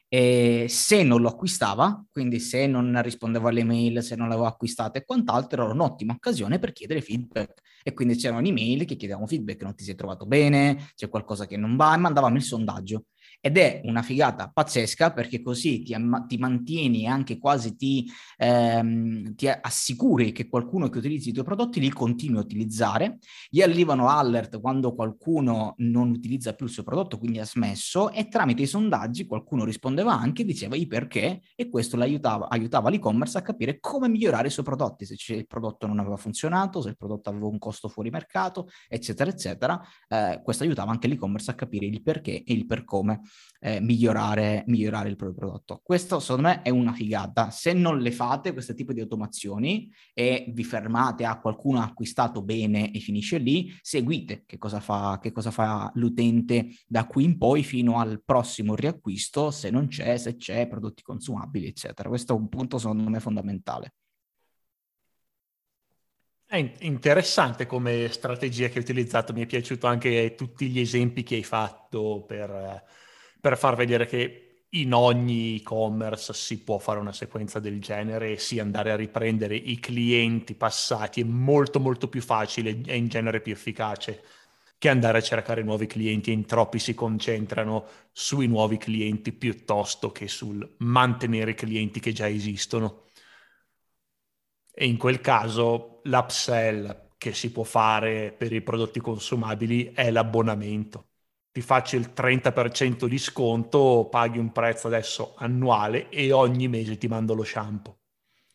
E 0.09 0.65
se 0.67 1.03
non 1.03 1.21
lo 1.21 1.29
acquistava, 1.29 2.03
quindi 2.11 2.41
se 2.41 2.67
non 2.67 2.99
rispondeva 3.03 3.51
alle 3.51 3.65
mail, 3.65 4.03
se 4.03 4.17
non 4.17 4.29
l'avevo 4.29 4.47
acquistato 4.47 4.97
e 4.97 5.05
quant'altro, 5.05 5.65
era 5.65 5.73
un'ottima 5.75 6.15
occasione 6.15 6.59
per 6.59 6.73
chiedere 6.73 7.03
feedback. 7.03 7.61
E 7.83 7.93
quindi 7.93 8.15
c'erano 8.17 8.47
email 8.47 8.87
che 8.87 8.97
chiedevano 8.97 9.27
feedback, 9.27 9.63
non 9.63 9.75
ti 9.75 9.85
sei 9.85 9.95
trovato 9.95 10.25
bene, 10.25 10.89
c'è 10.95 11.11
qualcosa 11.11 11.45
che 11.47 11.59
non 11.59 11.77
va, 11.77 11.95
e 11.95 11.99
mandavamo 11.99 12.37
il 12.37 12.43
sondaggio 12.43 13.05
ed 13.45 13.59
è 13.59 13.81
una 13.85 14.03
figata 14.03 14.49
pazzesca 14.49 15.13
perché 15.13 15.43
così 15.43 15.83
ti, 15.83 15.97
ti 16.29 16.37
mantieni 16.37 17.03
e 17.03 17.09
anche 17.09 17.39
quasi 17.39 17.75
ti, 17.75 18.09
ehm, 18.39 19.35
ti, 19.35 19.49
assicuri 19.49 20.31
che 20.31 20.49
qualcuno 20.49 20.89
che 20.89 20.99
utilizzi 20.99 21.31
i 21.31 21.33
tuoi 21.33 21.45
prodotti 21.45 21.81
li 21.81 21.91
continui 21.91 22.39
a 22.39 22.43
utilizzare. 22.43 23.19
Gli 23.51 23.61
arrivano 23.61 24.09
alert 24.09 24.61
quando 24.61 24.95
qualcuno 24.95 25.75
non 25.79 26.11
utilizza 26.11 26.55
più 26.55 26.67
il 26.67 26.73
suo 26.73 26.85
prodotto, 26.85 27.19
quindi 27.19 27.41
ha 27.41 27.45
smesso 27.45 28.13
e 28.13 28.29
tramite 28.29 28.63
i 28.63 28.67
sondaggi 28.67 29.27
qualcuno 29.27 29.65
rispondeva 29.65 30.17
anche, 30.17 30.45
diceva 30.45 30.77
i 30.77 30.87
perché 30.87 31.41
e 31.57 31.69
questo 31.69 31.97
l'aiutava, 31.97 32.49
aiutava 32.49 32.91
l'e-commerce 32.91 33.39
a 33.39 33.43
capire 33.43 33.81
come 33.81 34.07
migliorare 34.09 34.47
i 34.47 34.51
suoi 34.53 34.65
prodotti, 34.65 35.05
se 35.05 35.17
il 35.35 35.49
prodotto 35.49 35.89
non 35.89 35.99
aveva 35.99 36.17
funzionato, 36.17 36.81
se 36.81 36.91
il 36.91 36.97
prodotto 36.97 37.29
aveva 37.29 37.47
un 37.47 37.59
costo 37.59 37.89
fuori 37.89 38.09
mercato, 38.11 38.69
eccetera, 38.89 39.29
eccetera. 39.29 39.81
Eh, 40.07 40.41
questo 40.45 40.63
aiutava 40.63 40.93
anche 40.93 41.09
l'e-commerce 41.09 41.51
a 41.51 41.55
capire 41.55 41.87
il 41.87 42.03
perché 42.03 42.45
e 42.45 42.53
il 42.53 42.67
per 42.67 42.85
come 42.85 43.23
eh, 43.65 43.81
migliorare, 43.81 44.65
migliorare 44.67 45.09
il 45.09 45.17
proprio 45.17 45.39
prodotto. 45.39 45.81
Questo 45.85 46.19
secondo 46.19 46.49
me 46.49 46.63
è 46.63 46.71
una 46.71 46.93
figata. 46.93 47.51
Se 47.51 47.73
non 47.73 48.01
le 48.01 48.11
fate 48.11 48.53
questo 48.53 48.75
tipo 48.75 48.93
di 48.93 49.01
automazioni 49.01 49.91
e 50.13 50.47
vi 50.49 50.65
fermate 50.65 51.25
a 51.25 51.39
qualcuno 51.39 51.81
ha 51.81 51.85
acquistato 51.85 52.43
bene 52.43 52.91
e 52.91 52.99
finisce 52.99 53.39
lì, 53.39 53.73
seguite 53.81 54.43
che 54.47 54.59
cosa 54.59 54.81
fa, 54.81 55.19
che 55.23 55.31
cosa 55.31 55.53
fa 55.53 55.91
l'utente 55.95 56.75
da 56.87 57.07
qui 57.07 57.25
in 57.25 57.39
poi 57.39 57.63
fino 57.63 58.01
al 58.01 58.21
prossimo 58.25 58.75
riacquisto, 58.75 59.53
se 59.53 59.71
non 59.71 59.87
c'è, 59.87 60.17
se 60.19 60.37
c'è, 60.37 60.67
prodotti 60.67 61.03
consumabili, 61.03 61.67
eccetera. 61.69 62.09
Questo 62.09 62.35
è 62.35 62.37
un 62.37 62.49
punto 62.49 62.79
secondo 62.79 63.09
me 63.09 63.21
fondamentale. 63.21 63.95
È 66.45 66.57
interessante 66.81 67.65
come 67.65 68.09
strategia 68.11 68.67
che 68.69 68.75
hai 68.75 68.83
utilizzato, 68.83 69.33
mi 69.33 69.41
è 69.41 69.47
piaciuto 69.47 69.87
anche 69.87 70.35
tutti 70.37 70.69
gli 70.69 70.81
esempi 70.81 71.23
che 71.23 71.37
hai 71.37 71.45
fatto 71.45 72.25
per, 72.27 72.85
per 73.43 73.59
far 73.59 73.75
vedere 73.75 74.07
che 74.07 74.67
in 74.71 74.95
ogni 74.95 75.57
e-commerce 75.57 76.33
si 76.33 76.63
può 76.63 76.79
fare 76.79 77.01
una 77.01 77.13
sequenza 77.13 77.59
del 77.59 77.81
genere 77.81 78.33
e 78.33 78.39
sì 78.39 78.61
andare 78.61 78.93
a 78.93 78.97
riprendere 78.97 79.57
i 79.57 79.81
clienti 79.81 80.55
passati 80.55 81.21
è 81.23 81.25
molto 81.25 81.81
molto 81.81 82.09
più 82.09 82.23
facile 82.23 82.81
e 82.87 82.97
in 82.97 83.09
genere 83.09 83.41
più 83.41 83.53
efficace 83.53 84.23
che 84.79 84.89
andare 84.89 85.19
a 85.19 85.23
cercare 85.23 85.63
nuovi 85.65 85.87
clienti 85.87 86.31
e 86.31 86.35
in 86.35 86.47
troppi 86.47 86.79
si 86.79 86.95
concentrano 86.95 87.85
sui 88.13 88.47
nuovi 88.47 88.77
clienti 88.79 89.33
piuttosto 89.33 90.13
che 90.13 90.29
sul 90.29 90.77
mantenere 90.79 91.55
clienti 91.55 91.99
che 92.01 92.13
già 92.13 92.29
esistono. 92.29 93.07
E 94.75 94.87
in 94.87 94.97
quel 94.99 95.21
caso 95.21 96.01
l'upsell 96.05 97.11
che 97.17 97.33
si 97.33 97.51
può 97.53 97.63
fare 97.65 98.33
per 98.33 98.53
i 98.53 98.61
prodotti 98.63 99.01
consumabili 99.01 99.93
è 99.95 100.11
l'abbonamento 100.11 101.12
ti 101.53 101.61
faccio 101.61 101.97
il 101.97 102.13
30% 102.17 103.07
di 103.07 103.19
sconto, 103.19 104.09
paghi 104.11 104.39
un 104.39 104.53
prezzo 104.53 104.87
adesso 104.87 105.35
annuale 105.37 106.09
e 106.09 106.33
ogni 106.33 106.67
mese 106.67 106.97
ti 106.97 107.07
mando 107.09 107.35
lo 107.35 107.45
shampoo. 107.45 107.99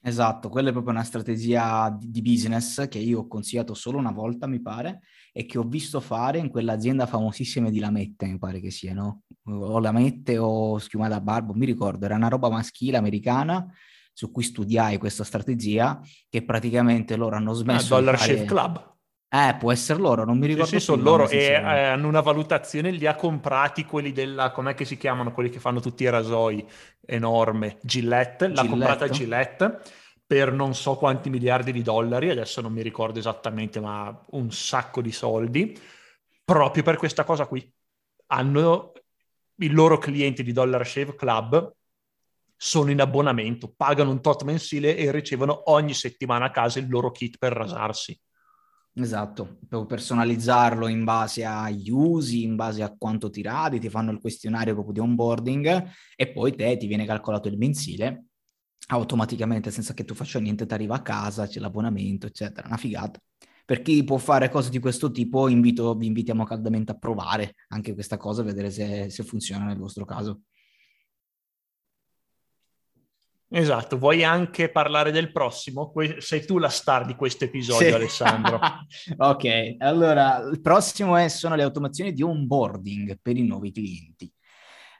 Esatto, 0.01 0.49
quella 0.49 0.69
è 0.69 0.71
proprio 0.71 0.93
una 0.93 1.03
strategia 1.03 1.95
di, 1.99 2.21
business 2.21 2.87
che 2.87 2.97
io 2.97 3.19
ho 3.19 3.27
consigliato 3.27 3.73
solo 3.73 3.97
una 3.97 4.11
volta, 4.11 4.47
mi 4.47 4.61
pare, 4.61 5.01
e 5.31 5.45
che 5.45 5.57
ho 5.57 5.63
visto 5.63 5.99
fare 5.99 6.39
in 6.39 6.49
quell'azienda 6.49 7.05
famosissima 7.05 7.69
di 7.69 7.79
Lamette, 7.79 8.25
mi 8.25 8.37
pare 8.39 8.59
che 8.59 8.71
sia, 8.71 8.93
no? 8.93 9.23
O 9.43 9.79
Lamette 9.79 10.37
o 10.37 10.79
Schiumata 10.79 11.19
Barbo, 11.19 11.53
mi 11.53 11.65
ricordo, 11.65 12.05
era 12.05 12.15
una 12.15 12.29
roba 12.29 12.49
maschile 12.49 12.97
americana 12.97 13.65
su 14.13 14.31
cui 14.31 14.43
studiai 14.43 14.97
questa 14.97 15.23
strategia 15.23 16.01
che 16.29 16.43
praticamente 16.43 17.15
loro 17.15 17.35
hanno 17.35 17.53
smesso 17.53 17.93
ah, 17.93 17.99
Dollar 17.99 18.17
fare... 18.17 18.33
Shave 18.33 18.45
Club. 18.45 18.96
Eh, 19.29 19.55
può 19.59 19.71
essere 19.71 19.99
loro, 19.99 20.23
non 20.23 20.37
mi 20.37 20.47
ricordo. 20.47 20.69
Sì, 20.69 20.79
sì 20.79 20.85
sono 20.85 21.01
loro 21.01 21.27
e 21.27 21.37
eh, 21.37 21.55
hanno 21.55 22.07
una 22.07 22.21
valutazione, 22.21 22.91
li 22.91 23.05
ha 23.05 23.15
comprati 23.15 23.83
quelli 23.83 24.13
della, 24.13 24.51
com'è 24.51 24.73
che 24.73 24.85
si 24.85 24.95
chiamano, 24.95 25.33
quelli 25.33 25.49
che 25.49 25.59
fanno 25.59 25.81
tutti 25.81 26.03
i 26.03 26.09
rasoi, 26.09 26.65
enorme, 27.05 27.77
Gillette, 27.81 28.47
l'ha 28.47 28.65
comprata 28.65 29.09
Gillette 29.09 29.81
per 30.25 30.51
non 30.51 30.75
so 30.75 30.95
quanti 30.95 31.29
miliardi 31.29 31.71
di 31.71 31.81
dollari, 31.81 32.29
adesso 32.29 32.59
non 32.59 32.73
mi 32.73 32.81
ricordo 32.81 33.19
esattamente, 33.19 33.79
ma 33.79 34.17
un 34.31 34.51
sacco 34.51 35.01
di 35.01 35.11
soldi, 35.11 35.77
proprio 36.43 36.83
per 36.83 36.97
questa 36.97 37.23
cosa 37.23 37.45
qui. 37.47 37.69
Hanno 38.27 38.91
i 39.59 39.69
loro 39.69 39.97
clienti 39.97 40.43
di 40.43 40.51
Dollar 40.51 40.85
Shave 40.85 41.15
Club 41.15 41.75
sono 42.59 42.89
in 42.89 42.99
abbonamento, 42.99 43.71
pagano 43.75 44.09
un 44.09 44.19
tot 44.19 44.43
mensile 44.43 44.97
e 44.97 45.11
ricevono 45.11 45.71
ogni 45.71 45.93
settimana 45.93 46.45
a 46.45 46.51
casa 46.51 46.79
il 46.79 46.89
loro 46.89 47.11
kit 47.11 47.37
per 47.37 47.53
rasarsi. 47.53 48.19
Esatto, 48.99 49.59
per 49.69 49.85
personalizzarlo 49.85 50.87
in 50.87 51.03
base 51.03 51.45
agli 51.45 51.91
usi, 51.91 52.43
in 52.43 52.55
base 52.55 52.81
a 52.81 52.95
quanto 52.97 53.29
ti 53.29 53.43
radi, 53.43 53.79
ti 53.79 53.89
fanno 53.89 54.09
il 54.11 54.19
questionario 54.19 54.73
proprio 54.73 54.93
di 54.93 54.99
onboarding 54.99 55.91
e 56.15 56.31
poi 56.31 56.55
te 56.55 56.77
ti 56.77 56.87
viene 56.87 57.05
calcolato 57.05 57.47
il 57.47 57.57
mensile 57.57 58.25
automaticamente 58.87 59.69
senza 59.69 59.93
che 59.93 60.05
tu 60.05 60.13
faccia 60.13 60.39
niente, 60.39 60.65
ti 60.65 60.73
arriva 60.73 60.95
a 60.95 61.01
casa, 61.01 61.45
c'è 61.45 61.59
l'abbonamento, 61.59 62.25
eccetera, 62.25 62.67
una 62.67 62.77
figata. 62.77 63.19
Per 63.65 63.81
chi 63.81 64.03
può 64.03 64.17
fare 64.17 64.49
cose 64.49 64.69
di 64.69 64.79
questo 64.79 65.11
tipo, 65.11 65.47
invito, 65.49 65.93
vi 65.93 66.07
invitiamo 66.07 66.45
caldamente 66.45 66.93
a 66.93 66.97
provare 66.97 67.55
anche 67.67 67.93
questa 67.93 68.17
cosa, 68.17 68.43
vedere 68.43 68.71
se, 68.71 69.09
se 69.09 69.23
funziona 69.23 69.65
nel 69.65 69.77
vostro 69.77 70.05
caso. 70.05 70.43
Esatto, 73.49 73.97
vuoi 73.97 74.25
anche 74.25 74.69
parlare 74.69 75.11
del 75.11 75.31
prossimo? 75.31 75.93
Sei 76.17 76.45
tu 76.45 76.57
la 76.57 76.67
star 76.67 77.05
di 77.05 77.15
questo 77.15 77.45
episodio, 77.45 77.87
sì. 77.87 77.93
Alessandro. 77.93 78.59
ok, 79.17 79.75
allora 79.79 80.39
il 80.39 80.59
prossimo 80.59 81.15
è, 81.15 81.29
sono 81.29 81.55
le 81.55 81.63
automazioni 81.63 82.11
di 82.11 82.21
onboarding 82.21 83.19
per 83.21 83.37
i 83.37 83.43
nuovi 83.43 83.71
clienti. 83.71 84.31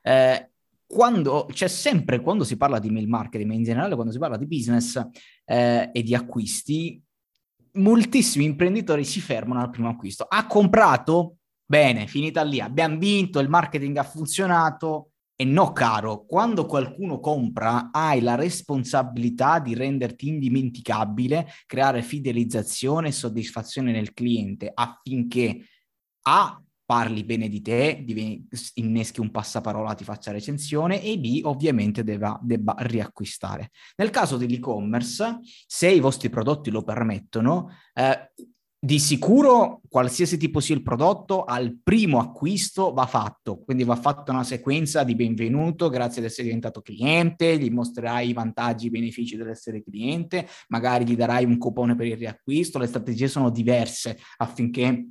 Eh, 0.02 0.52
quando 0.88 1.48
c'è 1.52 1.68
sempre, 1.68 2.22
quando 2.22 2.46
si 2.46 2.56
parla 2.56 2.80
di 2.80 2.90
mail 2.90 3.10
marketing, 3.10 3.50
ma 3.50 3.56
in 3.56 3.64
generale 3.64 3.96
quando 3.96 4.14
si 4.14 4.20
parla 4.20 4.38
di 4.38 4.48
business 4.48 5.06
eh, 5.44 5.90
e 5.92 6.04
di 6.04 6.16
acquisti, 6.16 7.04
moltissimi 7.74 8.46
imprenditori 8.46 9.04
si 9.04 9.20
fermano 9.20 9.60
al 9.60 9.70
primo 9.70 9.90
acquisto. 9.90 10.24
Ha 10.24 10.48
comprato? 10.48 11.40
Bene, 11.66 12.08
finita 12.08 12.44
lì, 12.44 12.62
abbiamo 12.62 12.98
vinto, 12.98 13.40
il 13.40 13.50
marketing 13.50 13.98
ha 13.98 14.04
funzionato, 14.04 15.12
e 15.40 15.46
no, 15.46 15.72
caro, 15.72 16.26
quando 16.26 16.66
qualcuno 16.66 17.20
compra 17.20 17.92
hai 17.92 18.22
la 18.22 18.34
responsabilità 18.34 19.60
di 19.60 19.76
renderti 19.76 20.28
indimenticabile, 20.28 21.48
creare 21.68 22.02
fidelizzazione 22.02 23.10
e 23.10 23.12
soddisfazione 23.12 23.92
nel 23.92 24.14
cliente 24.14 24.72
affinché 24.74 25.62
A 26.24 26.60
parli 26.84 27.24
bene 27.24 27.50
di 27.50 27.62
te, 27.62 28.04
inneschi 28.76 29.20
un 29.20 29.30
passaparola, 29.30 29.94
ti 29.94 30.04
faccia 30.04 30.32
recensione 30.32 31.04
e 31.04 31.20
B 31.20 31.42
ovviamente 31.44 32.04
debba, 32.04 32.40
debba 32.42 32.74
riacquistare. 32.80 33.70
Nel 33.98 34.10
caso 34.10 34.38
dell'e-commerce, 34.38 35.40
se 35.68 35.90
i 35.90 36.00
vostri 36.00 36.30
prodotti 36.30 36.72
lo 36.72 36.84
permettono, 36.84 37.70
eh, 37.94 38.32
di 38.80 39.00
sicuro, 39.00 39.82
qualsiasi 39.90 40.38
tipo 40.38 40.60
sia 40.60 40.76
il 40.76 40.84
prodotto, 40.84 41.44
al 41.44 41.80
primo 41.82 42.20
acquisto 42.20 42.94
va 42.94 43.08
fatto, 43.08 43.64
quindi 43.64 43.84
va 43.84 43.96
fatta 43.96 44.32
una 44.32 44.44
sequenza 44.44 45.04
di 45.04 45.16
benvenuto, 45.16 45.90
grazie 45.90 46.22
ad 46.22 46.28
essere 46.28 46.44
diventato 46.44 46.82
cliente, 46.82 47.58
gli 47.58 47.72
mostrerai 47.72 48.30
i 48.30 48.34
vantaggi 48.34 48.86
e 48.86 48.88
i 48.90 48.92
benefici 48.92 49.36
dell'essere 49.36 49.84
cliente, 49.84 50.48
magari 50.68 51.06
gli 51.06 51.16
darai 51.16 51.44
un 51.44 51.58
cupone 51.58 51.96
per 51.96 52.06
il 52.06 52.18
riacquisto, 52.18 52.78
le 52.78 52.88
strategie 52.88 53.28
sono 53.28 53.50
diverse 53.50 54.20
affinché 54.38 55.08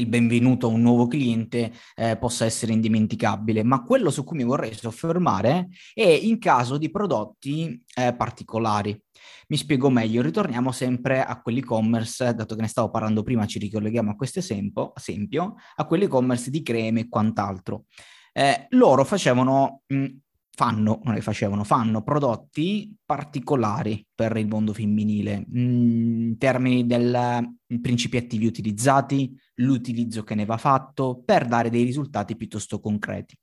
il 0.00 0.06
benvenuto 0.06 0.66
a 0.66 0.70
un 0.70 0.82
nuovo 0.82 1.06
cliente 1.06 1.72
eh, 1.94 2.16
possa 2.16 2.44
essere 2.44 2.72
indimenticabile, 2.72 3.62
ma 3.62 3.82
quello 3.82 4.10
su 4.10 4.24
cui 4.24 4.36
mi 4.36 4.44
vorrei 4.44 4.74
soffermare 4.74 5.68
è 5.94 6.02
in 6.02 6.38
caso 6.38 6.78
di 6.78 6.90
prodotti 6.90 7.82
eh, 7.94 8.14
particolari. 8.14 9.00
Mi 9.48 9.56
spiego 9.56 9.90
meglio, 9.90 10.22
ritorniamo 10.22 10.72
sempre 10.72 11.24
a 11.24 11.40
quell'e-commerce, 11.40 12.34
dato 12.34 12.54
che 12.54 12.62
ne 12.62 12.68
stavo 12.68 12.90
parlando 12.90 13.22
prima, 13.22 13.46
ci 13.46 13.58
ricolleghiamo 13.58 14.10
a 14.10 14.16
questo 14.16 14.40
esempio, 14.40 14.94
esempio 14.94 15.54
a 15.76 15.84
quell'e-commerce 15.86 16.50
di 16.50 16.62
creme 16.62 17.00
e 17.00 17.08
quant'altro. 17.08 17.84
Eh, 18.32 18.66
loro 18.70 19.04
facevano 19.04 19.82
mh, 19.86 20.06
fanno, 20.56 21.00
non 21.04 21.12
le 21.14 21.20
facevano, 21.20 21.64
fanno 21.64 22.02
prodotti 22.02 22.96
particolari 23.04 24.04
per 24.14 24.34
il 24.38 24.48
mondo 24.48 24.72
femminile, 24.72 25.40
mm, 25.46 26.28
in 26.28 26.38
termini 26.38 26.86
dei 26.86 27.12
mm, 27.12 27.80
principi 27.82 28.16
attivi 28.16 28.46
utilizzati, 28.46 29.38
l'utilizzo 29.56 30.24
che 30.24 30.34
ne 30.34 30.46
va 30.46 30.56
fatto, 30.56 31.22
per 31.22 31.46
dare 31.46 31.68
dei 31.68 31.84
risultati 31.84 32.36
piuttosto 32.36 32.80
concreti. 32.80 33.36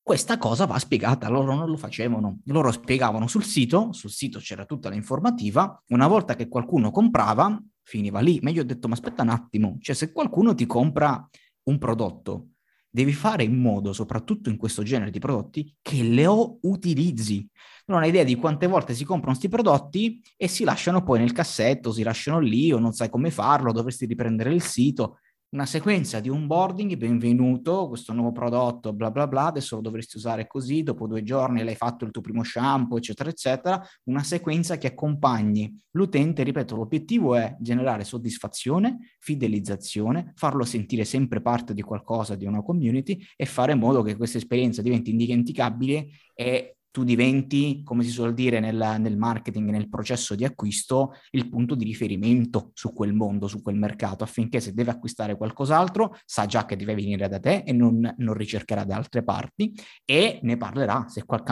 Questa 0.00 0.38
cosa 0.38 0.64
va 0.64 0.78
spiegata, 0.78 1.28
loro 1.28 1.54
non 1.54 1.68
lo 1.68 1.76
facevano, 1.76 2.40
loro 2.44 2.72
spiegavano 2.72 3.26
sul 3.26 3.44
sito, 3.44 3.92
sul 3.92 4.10
sito 4.10 4.38
c'era 4.38 4.64
tutta 4.64 4.88
l'informativa, 4.88 5.82
una 5.88 6.06
volta 6.06 6.34
che 6.36 6.48
qualcuno 6.48 6.90
comprava, 6.90 7.62
finiva 7.82 8.20
lì, 8.20 8.38
ma 8.40 8.48
io 8.48 8.62
ho 8.62 8.64
detto, 8.64 8.88
ma 8.88 8.94
aspetta 8.94 9.22
un 9.22 9.28
attimo, 9.28 9.76
cioè 9.80 9.94
se 9.94 10.10
qualcuno 10.10 10.54
ti 10.54 10.64
compra 10.64 11.28
un 11.64 11.78
prodotto, 11.78 12.52
devi 12.96 13.12
fare 13.12 13.44
in 13.44 13.60
modo, 13.60 13.92
soprattutto 13.92 14.48
in 14.48 14.56
questo 14.56 14.82
genere 14.82 15.10
di 15.10 15.18
prodotti, 15.18 15.70
che 15.82 16.02
lo 16.02 16.56
utilizzi. 16.62 17.46
Non 17.88 18.00
hai 18.00 18.08
idea 18.08 18.24
di 18.24 18.36
quante 18.36 18.66
volte 18.66 18.94
si 18.94 19.04
comprano 19.04 19.36
questi 19.36 19.50
prodotti 19.50 20.22
e 20.34 20.48
si 20.48 20.64
lasciano 20.64 21.02
poi 21.02 21.18
nel 21.18 21.32
cassetto, 21.32 21.92
si 21.92 22.02
lasciano 22.02 22.38
lì 22.38 22.72
o 22.72 22.78
non 22.78 22.92
sai 22.92 23.10
come 23.10 23.30
farlo, 23.30 23.70
dovresti 23.70 24.06
riprendere 24.06 24.54
il 24.54 24.62
sito 24.62 25.18
una 25.56 25.64
sequenza 25.64 26.20
di 26.20 26.28
onboarding, 26.28 26.96
benvenuto, 26.96 27.88
questo 27.88 28.12
nuovo 28.12 28.30
prodotto, 28.30 28.92
bla 28.92 29.10
bla 29.10 29.26
bla, 29.26 29.46
adesso 29.46 29.76
lo 29.76 29.80
dovresti 29.80 30.18
usare 30.18 30.46
così, 30.46 30.82
dopo 30.82 31.06
due 31.06 31.22
giorni 31.22 31.64
l'hai 31.64 31.74
fatto 31.74 32.04
il 32.04 32.10
tuo 32.10 32.20
primo 32.20 32.44
shampoo, 32.44 32.98
eccetera, 32.98 33.30
eccetera, 33.30 33.82
una 34.04 34.22
sequenza 34.22 34.76
che 34.76 34.88
accompagni 34.88 35.74
l'utente, 35.92 36.42
ripeto, 36.42 36.76
l'obiettivo 36.76 37.36
è 37.36 37.56
generare 37.58 38.04
soddisfazione, 38.04 39.14
fidelizzazione, 39.18 40.34
farlo 40.36 40.62
sentire 40.62 41.06
sempre 41.06 41.40
parte 41.40 41.72
di 41.72 41.80
qualcosa, 41.80 42.34
di 42.34 42.44
una 42.44 42.60
community 42.60 43.18
e 43.34 43.46
fare 43.46 43.72
in 43.72 43.78
modo 43.78 44.02
che 44.02 44.14
questa 44.14 44.36
esperienza 44.36 44.82
diventi 44.82 45.08
indimenticabile 45.08 46.08
e 46.34 46.75
tu 46.96 47.04
diventi, 47.04 47.82
come 47.84 48.02
si 48.04 48.08
suol 48.08 48.32
dire 48.32 48.58
nel, 48.58 48.96
nel, 48.98 49.18
marketing, 49.18 49.68
nel 49.68 49.90
processo 49.90 50.34
di 50.34 50.46
acquisto, 50.46 51.12
il 51.32 51.46
punto 51.50 51.74
di 51.74 51.84
riferimento 51.84 52.70
su 52.72 52.94
quel 52.94 53.12
mondo, 53.12 53.48
su 53.48 53.60
quel 53.60 53.76
mercato, 53.76 54.24
affinché 54.24 54.60
se 54.60 54.72
deve 54.72 54.92
acquistare 54.92 55.36
qualcos'altro 55.36 56.16
sa 56.24 56.46
già 56.46 56.64
che 56.64 56.74
deve 56.74 56.94
venire 56.94 57.28
da 57.28 57.38
te 57.38 57.64
e 57.66 57.72
non, 57.74 58.14
non 58.16 58.32
ricercherà 58.32 58.84
da 58.84 58.96
altre 58.96 59.22
parti 59.22 59.74
e 60.06 60.40
ne 60.40 60.56
parlerà. 60.56 61.04
Se 61.06 61.26
qual- 61.26 61.42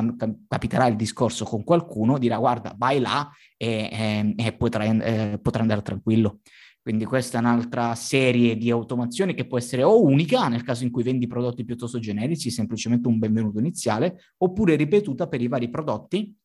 capiterà 0.49 0.87
il 0.87 0.97
discorso 0.97 1.45
con 1.45 1.63
qualcuno, 1.63 2.17
dirà 2.17 2.39
guarda, 2.39 2.75
vai 2.75 2.99
là 2.99 3.31
e, 3.59 3.91
e, 3.93 4.35
e 4.39 4.53
potrai, 4.55 4.99
eh, 4.99 5.39
potrai 5.43 5.61
andare 5.61 5.83
tranquillo. 5.83 6.39
Quindi 6.85 7.07
questa 7.07 7.39
è 7.39 7.41
un'altra 7.41 7.95
serie 7.95 8.59
di 8.59 8.71
automazioni 8.71 9.33
che 9.33 9.47
può 9.47 9.57
essere 9.57 9.83
o 9.83 10.03
unica 10.03 10.49
nel 10.49 10.63
caso 10.63 10.85
in 10.85 10.91
cui 10.91 11.03
vendi 11.03 11.27
prodotti 11.27 11.65
piuttosto 11.65 11.99
generici, 11.99 12.51
semplicemente 12.51 13.09
un 13.09 13.19
benvenuto 13.19 13.59
iniziale, 13.59 14.19
oppure 14.37 14.77
ripetuta 14.77 15.27
per 15.27 15.41
i 15.41 15.49
vari 15.49 15.71
prodotti 15.71 16.37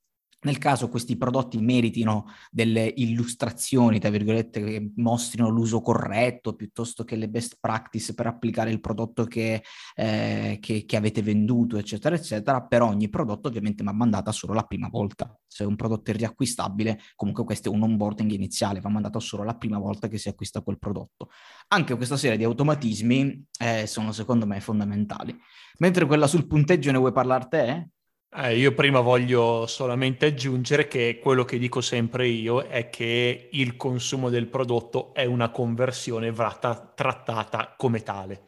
nel 0.42 0.58
caso 0.58 0.88
questi 0.88 1.18
prodotti 1.18 1.58
meritino 1.60 2.28
delle 2.50 2.92
illustrazioni, 2.96 4.00
tra 4.00 4.10
virgolette, 4.10 4.64
che 4.64 4.92
mostrino 4.96 5.50
l'uso 5.50 5.82
corretto 5.82 6.56
piuttosto 6.56 7.04
che 7.04 7.16
le 7.16 7.28
best 7.28 7.58
practice 7.60 8.14
per 8.14 8.28
applicare 8.28 8.72
il 8.72 8.80
prodotto 8.80 9.26
che, 9.26 9.64
eh, 9.96 10.58
che, 10.62 10.86
che 10.86 10.96
avete 10.96 11.22
venduto, 11.22 11.78
eccetera, 11.78 12.16
eccetera, 12.16 12.62
per 12.62 12.82
ogni 12.82 13.10
prodotto 13.10 13.50
ovviamente 13.50 13.84
va 13.84 13.92
mandata 13.92 14.32
solo 14.32 14.54
la 14.54 14.64
prima 14.64 14.88
volta. 14.88 15.38
Se 15.46 15.66
un 15.66 15.76
prodotto 15.76 16.12
è 16.12 16.14
riacquistabile, 16.14 17.00
comunque 17.16 17.44
questo 17.44 17.70
è 17.70 17.74
un 17.74 17.82
onboarding 17.82 18.32
iniziale, 18.32 18.80
va 18.80 18.90
mandato 18.90 19.20
solo 19.20 19.44
la 19.44 19.56
prima 19.56 19.78
volta 19.78 20.08
che 20.08 20.18
si 20.18 20.30
acquista 20.30 20.62
quel 20.62 20.80
prodotto. 20.80 21.30
Anche 21.70 21.96
questa 21.96 22.16
serie 22.16 22.38
di 22.38 22.46
automatismi 22.46 23.46
eh, 23.60 23.88
sono 23.88 24.12
secondo 24.14 24.46
me 24.46 24.62
fondamentali. 24.62 25.38
Mentre 25.80 26.06
quella 26.06 26.28
sul 26.28 26.48
punteggio 26.48 26.92
ne 26.92 26.98
vuoi 26.98 27.12
parlare 27.12 27.48
te? 27.50 27.90
Eh, 28.32 28.58
io 28.60 28.74
prima 28.76 29.00
voglio 29.00 29.66
solamente 29.66 30.28
aggiungere 30.28 30.88
che 30.88 31.20
quello 31.22 31.46
che 31.46 31.58
dico 31.58 31.82
sempre 31.82 32.28
io 32.28 32.62
è 32.62 32.90
che 32.90 33.50
il 33.52 33.76
consumo 33.76 34.30
del 34.30 34.48
prodotto 34.48 35.14
è 35.16 35.26
una 35.26 35.50
conversione 35.50 36.32
vrata, 36.32 36.76
trattata 36.96 37.74
come 37.76 38.04
tale. 38.04 38.46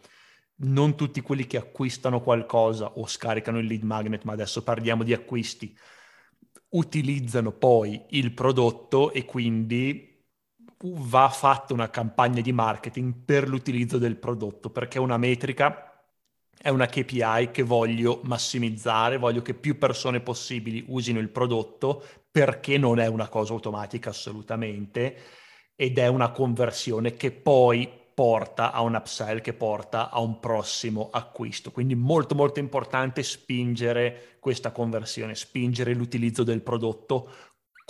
Non 0.57 0.95
tutti 0.95 1.21
quelli 1.21 1.47
che 1.47 1.57
acquistano 1.57 2.21
qualcosa 2.21 2.91
o 2.97 3.07
scaricano 3.07 3.57
il 3.57 3.65
lead 3.65 3.81
magnet, 3.81 4.23
ma 4.23 4.33
adesso 4.33 4.63
parliamo 4.63 5.03
di 5.03 5.13
acquisti, 5.13 5.75
utilizzano 6.69 7.51
poi 7.51 8.05
il 8.09 8.33
prodotto 8.33 9.11
e 9.11 9.25
quindi 9.25 10.23
va 10.83 11.29
fatta 11.29 11.73
una 11.73 11.89
campagna 11.89 12.41
di 12.41 12.51
marketing 12.53 13.13
per 13.25 13.47
l'utilizzo 13.47 13.97
del 13.97 14.17
prodotto, 14.17 14.69
perché 14.69 14.99
una 14.99 15.17
metrica 15.17 15.90
è 16.61 16.69
una 16.69 16.85
KPI 16.85 17.49
che 17.51 17.63
voglio 17.63 18.19
massimizzare, 18.23 19.17
voglio 19.17 19.41
che 19.41 19.55
più 19.55 19.79
persone 19.79 20.19
possibili 20.19 20.85
usino 20.89 21.19
il 21.19 21.29
prodotto 21.29 22.05
perché 22.29 22.77
non 22.77 22.99
è 22.99 23.07
una 23.07 23.27
cosa 23.27 23.53
automatica 23.53 24.11
assolutamente 24.11 25.15
ed 25.75 25.97
è 25.97 26.05
una 26.05 26.29
conversione 26.29 27.15
che 27.15 27.31
poi 27.31 27.89
porta 28.13 28.71
a 28.71 28.81
un 28.81 28.93
upsell, 28.93 29.41
che 29.41 29.53
porta 29.53 30.11
a 30.11 30.19
un 30.19 30.39
prossimo 30.39 31.09
acquisto. 31.11 31.71
Quindi 31.71 31.95
molto 31.95 32.35
molto 32.35 32.59
importante 32.59 33.23
spingere 33.23 34.37
questa 34.39 34.71
conversione, 34.71 35.33
spingere 35.33 35.95
l'utilizzo 35.95 36.43
del 36.43 36.61
prodotto 36.61 37.29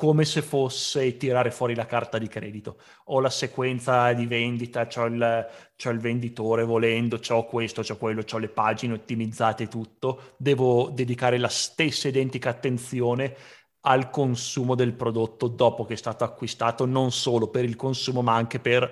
come 0.02 0.26
se 0.26 0.42
fosse 0.42 1.16
tirare 1.16 1.52
fuori 1.52 1.76
la 1.76 1.86
carta 1.86 2.18
di 2.18 2.28
credito. 2.28 2.80
Ho 3.06 3.20
la 3.20 3.30
sequenza 3.30 4.12
di 4.14 4.26
vendita, 4.26 4.88
ho 4.96 5.06
il, 5.06 5.48
il, 5.78 6.00
venditore 6.00 6.64
volendo, 6.64 7.20
ho 7.30 7.46
questo, 7.46 7.84
ho 7.88 7.98
quello, 7.98 8.24
ho 8.28 8.38
le 8.40 8.50
pagine 8.50 8.94
ottimizzate, 8.94 9.68
tutto. 9.68 10.34
Devo 10.38 10.90
dedicare 10.90 11.38
la 11.38 11.50
stessa 11.50 12.08
identica 12.08 12.50
attenzione 12.50 13.36
al 13.82 14.10
consumo 14.10 14.74
del 14.74 14.94
prodotto 14.94 15.48
dopo 15.48 15.86
che 15.86 15.94
è 15.94 15.98
stato 15.98 16.24
acquistato, 16.24 16.88
non 16.88 17.12
solo 17.12 17.50
per 17.50 17.64
il 17.64 17.76
consumo, 17.76 18.24
ma 18.24 18.34
anche 18.34 18.60
per 18.60 18.92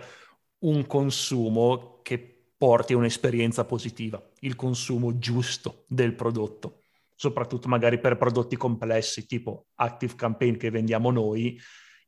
un 0.59 0.85
consumo 0.85 2.01
che 2.03 2.51
porti 2.55 2.93
a 2.93 2.97
un'esperienza 2.97 3.65
positiva, 3.65 4.21
il 4.41 4.55
consumo 4.55 5.17
giusto 5.17 5.85
del 5.87 6.13
prodotto 6.13 6.78
soprattutto 7.19 7.67
magari 7.67 7.99
per 7.99 8.15
prodotti 8.15 8.55
complessi 8.55 9.25
tipo 9.25 9.65
Active 9.75 10.15
Campaign 10.15 10.55
che 10.55 10.69
vendiamo 10.69 11.11
noi, 11.11 11.59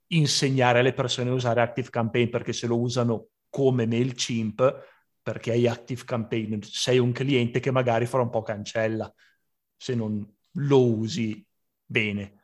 insegnare 0.08 0.80
alle 0.80 0.94
persone 0.94 1.30
a 1.30 1.34
usare 1.34 1.60
Active 1.60 1.90
Campaign 1.90 2.30
perché 2.30 2.54
se 2.54 2.66
lo 2.66 2.80
usano 2.80 3.28
come 3.50 3.86
MailChimp, 3.86 5.20
perché 5.22 5.52
hai 5.52 5.68
Active 5.68 6.06
Campaign, 6.06 6.62
sei 6.62 6.98
un 6.98 7.12
cliente 7.12 7.60
che 7.60 7.72
magari 7.72 8.06
farà 8.06 8.24
un 8.24 8.30
po' 8.30 8.42
cancella 8.42 9.14
se 9.76 9.96
non 9.96 10.26
lo 10.52 10.86
usi 10.86 11.46
bene. 11.86 12.44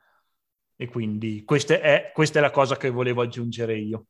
E 0.76 0.90
quindi 0.90 1.46
questa 1.46 1.80
è, 1.80 2.12
questa 2.14 2.40
è 2.40 2.42
la 2.42 2.52
cosa 2.52 2.76
che 2.76 2.90
volevo 2.90 3.22
aggiungere 3.22 3.78
io. 3.78 4.08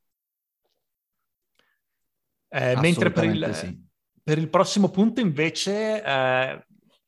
Eh, 2.50 2.76
mentre 2.78 3.12
per 3.12 3.26
il, 3.26 3.52
sì. 3.54 3.88
per 4.24 4.40
il, 4.40 4.50
prossimo 4.50 4.90
punto 4.90 5.20
invece 5.20 6.04
eh, 6.04 6.66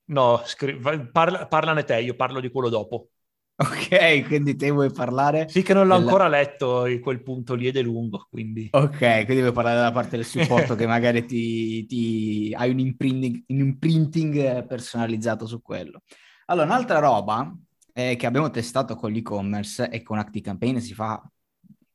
No, 0.09 0.41
scri- 0.45 0.79
parla, 1.11 1.47
parlane 1.47 1.83
te, 1.83 1.99
io 2.01 2.15
parlo 2.15 2.39
di 2.39 2.49
quello 2.49 2.69
dopo. 2.69 3.09
Ok, 3.57 4.25
quindi 4.25 4.55
te 4.55 4.71
vuoi 4.71 4.91
parlare? 4.91 5.47
Sì, 5.49 5.61
che 5.61 5.73
non 5.73 5.85
l'ho 5.85 5.95
della... 5.95 6.05
ancora 6.05 6.27
letto 6.27 6.85
quel 7.01 7.21
punto 7.21 7.55
lì 7.55 7.67
ed 7.67 7.77
è 7.77 7.81
lungo, 7.81 8.25
quindi... 8.29 8.69
Ok, 8.71 9.25
quindi 9.25 9.41
vuoi 9.41 9.51
parlare 9.51 9.77
della 9.77 9.91
parte 9.91 10.15
del 10.15 10.25
supporto 10.25 10.75
che 10.75 10.87
magari 10.87 11.25
ti, 11.25 11.85
ti... 11.85 12.53
hai 12.57 12.71
un 12.71 12.79
imprinting, 12.79 13.43
un 13.47 13.59
imprinting 13.59 14.65
personalizzato 14.65 15.45
su 15.45 15.61
quello. 15.61 16.03
Allora, 16.45 16.67
un'altra 16.67 16.99
roba 16.99 17.53
eh, 17.93 18.15
che 18.15 18.25
abbiamo 18.25 18.49
testato 18.49 18.95
con 18.95 19.11
l'e-commerce 19.11 19.89
e 19.89 20.01
con 20.01 20.17
ActiveCampaign 20.17 20.77
si 20.77 20.93
fa 20.93 21.21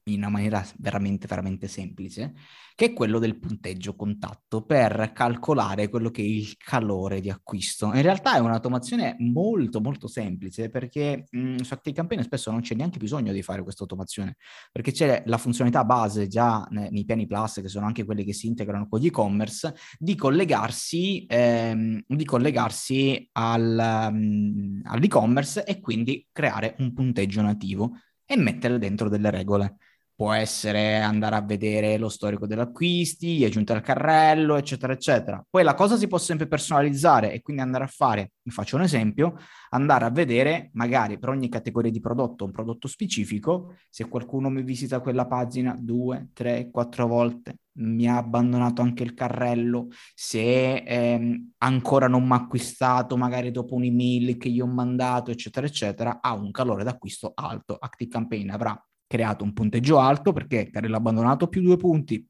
in 0.06 0.18
una 0.18 0.28
maniera 0.28 0.64
veramente, 0.78 1.26
veramente 1.26 1.66
semplice, 1.66 2.34
che 2.74 2.86
è 2.86 2.92
quello 2.92 3.18
del 3.18 3.38
punteggio 3.38 3.96
contatto 3.96 4.62
per 4.62 5.12
calcolare 5.14 5.88
quello 5.88 6.10
che 6.10 6.20
è 6.20 6.26
il 6.26 6.56
calore 6.58 7.20
di 7.20 7.30
acquisto. 7.30 7.86
In 7.86 8.02
realtà 8.02 8.36
è 8.36 8.40
un'automazione 8.40 9.16
molto, 9.20 9.80
molto 9.80 10.06
semplice 10.06 10.68
perché 10.68 11.24
mh, 11.30 11.56
su 11.56 11.72
ActiveCampaign 11.72 12.20
spesso 12.20 12.50
non 12.50 12.60
c'è 12.60 12.74
neanche 12.74 12.98
bisogno 12.98 13.32
di 13.32 13.42
fare 13.42 13.62
questa 13.62 13.82
automazione, 13.84 14.36
perché 14.70 14.92
c'è 14.92 15.22
la 15.26 15.38
funzionalità 15.38 15.84
base 15.84 16.26
già 16.26 16.66
nei, 16.70 16.90
nei 16.90 17.04
piani 17.04 17.26
Plus, 17.26 17.60
che 17.62 17.68
sono 17.68 17.86
anche 17.86 18.04
quelli 18.04 18.24
che 18.24 18.34
si 18.34 18.46
integrano 18.46 18.86
con 18.88 19.00
gli 19.00 19.06
e-commerce, 19.06 19.74
di 19.98 20.14
collegarsi, 20.16 21.24
ehm, 21.26 22.02
di 22.06 22.24
collegarsi 22.26 23.26
al, 23.32 24.10
um, 24.10 24.82
all'e-commerce 24.84 25.64
e 25.64 25.80
quindi 25.80 26.26
creare 26.30 26.74
un 26.80 26.92
punteggio 26.92 27.40
nativo 27.40 27.92
e 28.26 28.36
mettere 28.36 28.78
dentro 28.78 29.08
delle 29.08 29.30
regole 29.30 29.76
può 30.14 30.32
essere 30.32 31.00
andare 31.00 31.36
a 31.36 31.42
vedere 31.42 31.98
lo 31.98 32.08
storico 32.08 32.46
degli 32.46 32.60
acquisti, 32.60 33.44
aggiunte 33.44 33.72
al 33.72 33.82
carrello, 33.82 34.56
eccetera, 34.56 34.92
eccetera. 34.92 35.44
Poi 35.48 35.64
la 35.64 35.74
cosa 35.74 35.96
si 35.96 36.06
può 36.06 36.18
sempre 36.18 36.46
personalizzare 36.46 37.32
e 37.32 37.42
quindi 37.42 37.62
andare 37.62 37.84
a 37.84 37.88
fare, 37.88 38.32
vi 38.42 38.50
faccio 38.50 38.76
un 38.76 38.82
esempio, 38.82 39.36
andare 39.70 40.04
a 40.04 40.10
vedere 40.10 40.70
magari 40.74 41.18
per 41.18 41.30
ogni 41.30 41.48
categoria 41.48 41.90
di 41.90 42.00
prodotto, 42.00 42.44
un 42.44 42.52
prodotto 42.52 42.86
specifico, 42.86 43.74
se 43.90 44.08
qualcuno 44.08 44.50
mi 44.50 44.62
visita 44.62 45.00
quella 45.00 45.26
pagina 45.26 45.74
due, 45.78 46.28
tre, 46.32 46.68
quattro 46.70 47.06
volte, 47.06 47.56
mi 47.76 48.08
ha 48.08 48.16
abbandonato 48.16 48.82
anche 48.82 49.02
il 49.02 49.14
carrello, 49.14 49.88
se 50.14 50.74
ehm, 50.76 51.54
ancora 51.58 52.06
non 52.06 52.24
mi 52.24 52.32
ha 52.32 52.36
acquistato, 52.36 53.16
magari 53.16 53.50
dopo 53.50 53.74
un'email 53.74 54.36
che 54.36 54.48
gli 54.50 54.60
ho 54.60 54.66
mandato, 54.66 55.32
eccetera, 55.32 55.66
eccetera, 55.66 56.20
ha 56.20 56.34
un 56.34 56.52
calore 56.52 56.84
d'acquisto 56.84 57.32
alto. 57.34 57.76
Active 57.78 58.10
Campaign 58.10 58.50
avrà 58.50 58.80
creato 59.14 59.44
un 59.44 59.52
punteggio 59.52 60.00
alto 60.00 60.32
perché 60.32 60.70
carrello 60.70 60.96
abbandonato 60.96 61.46
più 61.46 61.62
due 61.62 61.76
punti, 61.76 62.26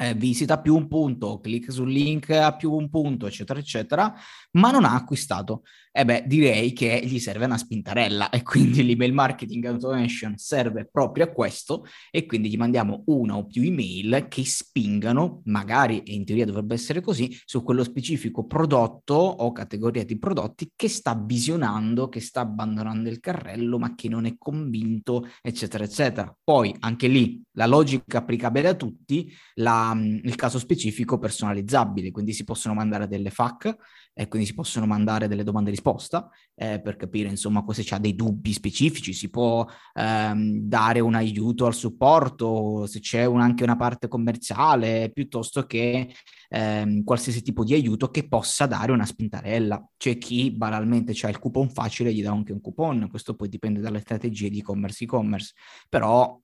eh, 0.00 0.12
visita 0.12 0.60
più 0.60 0.76
un 0.76 0.86
punto, 0.86 1.40
clic 1.40 1.72
sul 1.72 1.90
link 1.90 2.28
a 2.30 2.54
più 2.54 2.70
un 2.70 2.90
punto, 2.90 3.26
eccetera, 3.26 3.58
eccetera, 3.58 4.14
ma 4.52 4.70
non 4.70 4.84
ha 4.84 4.92
acquistato. 4.94 5.62
E 5.98 6.04
beh, 6.04 6.26
direi 6.28 6.72
che 6.72 7.02
gli 7.04 7.18
serve 7.18 7.46
una 7.46 7.58
spintarella 7.58 8.30
e 8.30 8.44
quindi 8.44 8.84
l'email 8.84 9.12
marketing 9.12 9.64
automation 9.64 10.36
serve 10.36 10.88
proprio 10.88 11.24
a 11.24 11.32
questo 11.32 11.86
e 12.12 12.24
quindi 12.24 12.48
gli 12.48 12.56
mandiamo 12.56 13.02
una 13.06 13.36
o 13.36 13.46
più 13.46 13.62
email 13.62 14.26
che 14.28 14.44
spingano, 14.44 15.42
magari, 15.46 16.04
e 16.04 16.12
in 16.12 16.24
teoria 16.24 16.44
dovrebbe 16.44 16.74
essere 16.74 17.00
così, 17.00 17.36
su 17.44 17.64
quello 17.64 17.82
specifico 17.82 18.46
prodotto 18.46 19.14
o 19.14 19.50
categoria 19.50 20.04
di 20.04 20.20
prodotti 20.20 20.70
che 20.76 20.88
sta 20.88 21.20
visionando, 21.20 22.08
che 22.08 22.20
sta 22.20 22.42
abbandonando 22.42 23.08
il 23.08 23.18
carrello, 23.18 23.76
ma 23.80 23.96
che 23.96 24.08
non 24.08 24.24
è 24.24 24.36
convinto, 24.38 25.26
eccetera, 25.42 25.82
eccetera. 25.82 26.32
Poi 26.44 26.76
anche 26.78 27.08
lì 27.08 27.42
la 27.54 27.66
logica 27.66 28.18
applicabile 28.18 28.68
a 28.68 28.74
tutti, 28.74 29.32
la, 29.54 29.98
il 30.00 30.36
caso 30.36 30.60
specifico 30.60 31.18
personalizzabile, 31.18 32.12
quindi 32.12 32.32
si 32.34 32.44
possono 32.44 32.74
mandare 32.74 33.08
delle 33.08 33.30
FAQ 33.30 33.76
e 34.20 34.26
quindi 34.26 34.48
si 34.48 34.54
possono 34.54 34.84
mandare 34.84 35.28
delle 35.28 35.44
domande 35.44 35.70
risposta 35.70 36.28
eh, 36.56 36.80
per 36.80 36.96
capire 36.96 37.28
insomma 37.28 37.64
se 37.68 37.84
c'è 37.84 37.98
dei 37.98 38.16
dubbi 38.16 38.52
specifici, 38.52 39.12
si 39.12 39.30
può 39.30 39.64
ehm, 39.94 40.58
dare 40.58 40.98
un 40.98 41.14
aiuto 41.14 41.66
al 41.66 41.74
supporto, 41.74 42.84
se 42.86 42.98
c'è 42.98 43.24
un, 43.26 43.40
anche 43.40 43.62
una 43.62 43.76
parte 43.76 44.08
commerciale, 44.08 45.12
piuttosto 45.12 45.66
che 45.66 46.12
ehm, 46.48 47.04
qualsiasi 47.04 47.42
tipo 47.42 47.62
di 47.62 47.74
aiuto 47.74 48.10
che 48.10 48.26
possa 48.26 48.66
dare 48.66 48.90
una 48.90 49.06
spintarella. 49.06 49.88
C'è 49.96 50.18
chi 50.18 50.50
banalmente 50.50 51.14
ha 51.24 51.28
il 51.28 51.38
coupon 51.38 51.70
facile, 51.70 52.12
gli 52.12 52.22
dà 52.22 52.32
anche 52.32 52.52
un 52.52 52.60
coupon, 52.60 53.06
questo 53.08 53.36
poi 53.36 53.48
dipende 53.48 53.78
dalle 53.78 54.00
strategie 54.00 54.50
di 54.50 54.58
e-commerce 54.58 55.04
e-commerce, 55.04 55.52
però 55.88 56.36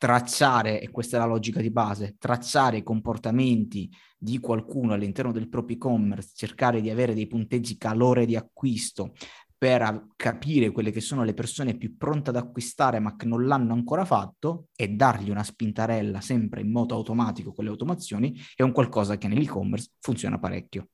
tracciare, 0.00 0.80
e 0.80 0.90
questa 0.90 1.18
è 1.18 1.20
la 1.20 1.26
logica 1.26 1.60
di 1.60 1.70
base, 1.70 2.16
tracciare 2.18 2.78
i 2.78 2.82
comportamenti 2.82 3.94
di 4.16 4.38
qualcuno 4.38 4.94
all'interno 4.94 5.30
del 5.30 5.50
proprio 5.50 5.76
e-commerce, 5.76 6.30
cercare 6.34 6.80
di 6.80 6.88
avere 6.88 7.12
dei 7.12 7.26
punteggi 7.26 7.76
calore 7.76 8.24
di 8.24 8.34
acquisto 8.34 9.12
per 9.58 10.06
capire 10.16 10.70
quelle 10.70 10.90
che 10.90 11.02
sono 11.02 11.22
le 11.22 11.34
persone 11.34 11.76
più 11.76 11.98
pronte 11.98 12.30
ad 12.30 12.36
acquistare 12.36 12.98
ma 12.98 13.14
che 13.14 13.26
non 13.26 13.44
l'hanno 13.44 13.74
ancora 13.74 14.06
fatto 14.06 14.68
e 14.74 14.88
dargli 14.88 15.28
una 15.28 15.42
spintarella 15.42 16.22
sempre 16.22 16.62
in 16.62 16.70
modo 16.70 16.94
automatico 16.94 17.52
con 17.52 17.64
le 17.64 17.70
automazioni 17.70 18.40
è 18.54 18.62
un 18.62 18.72
qualcosa 18.72 19.18
che 19.18 19.28
nell'e-commerce 19.28 19.90
funziona 20.00 20.38
parecchio. 20.38 20.88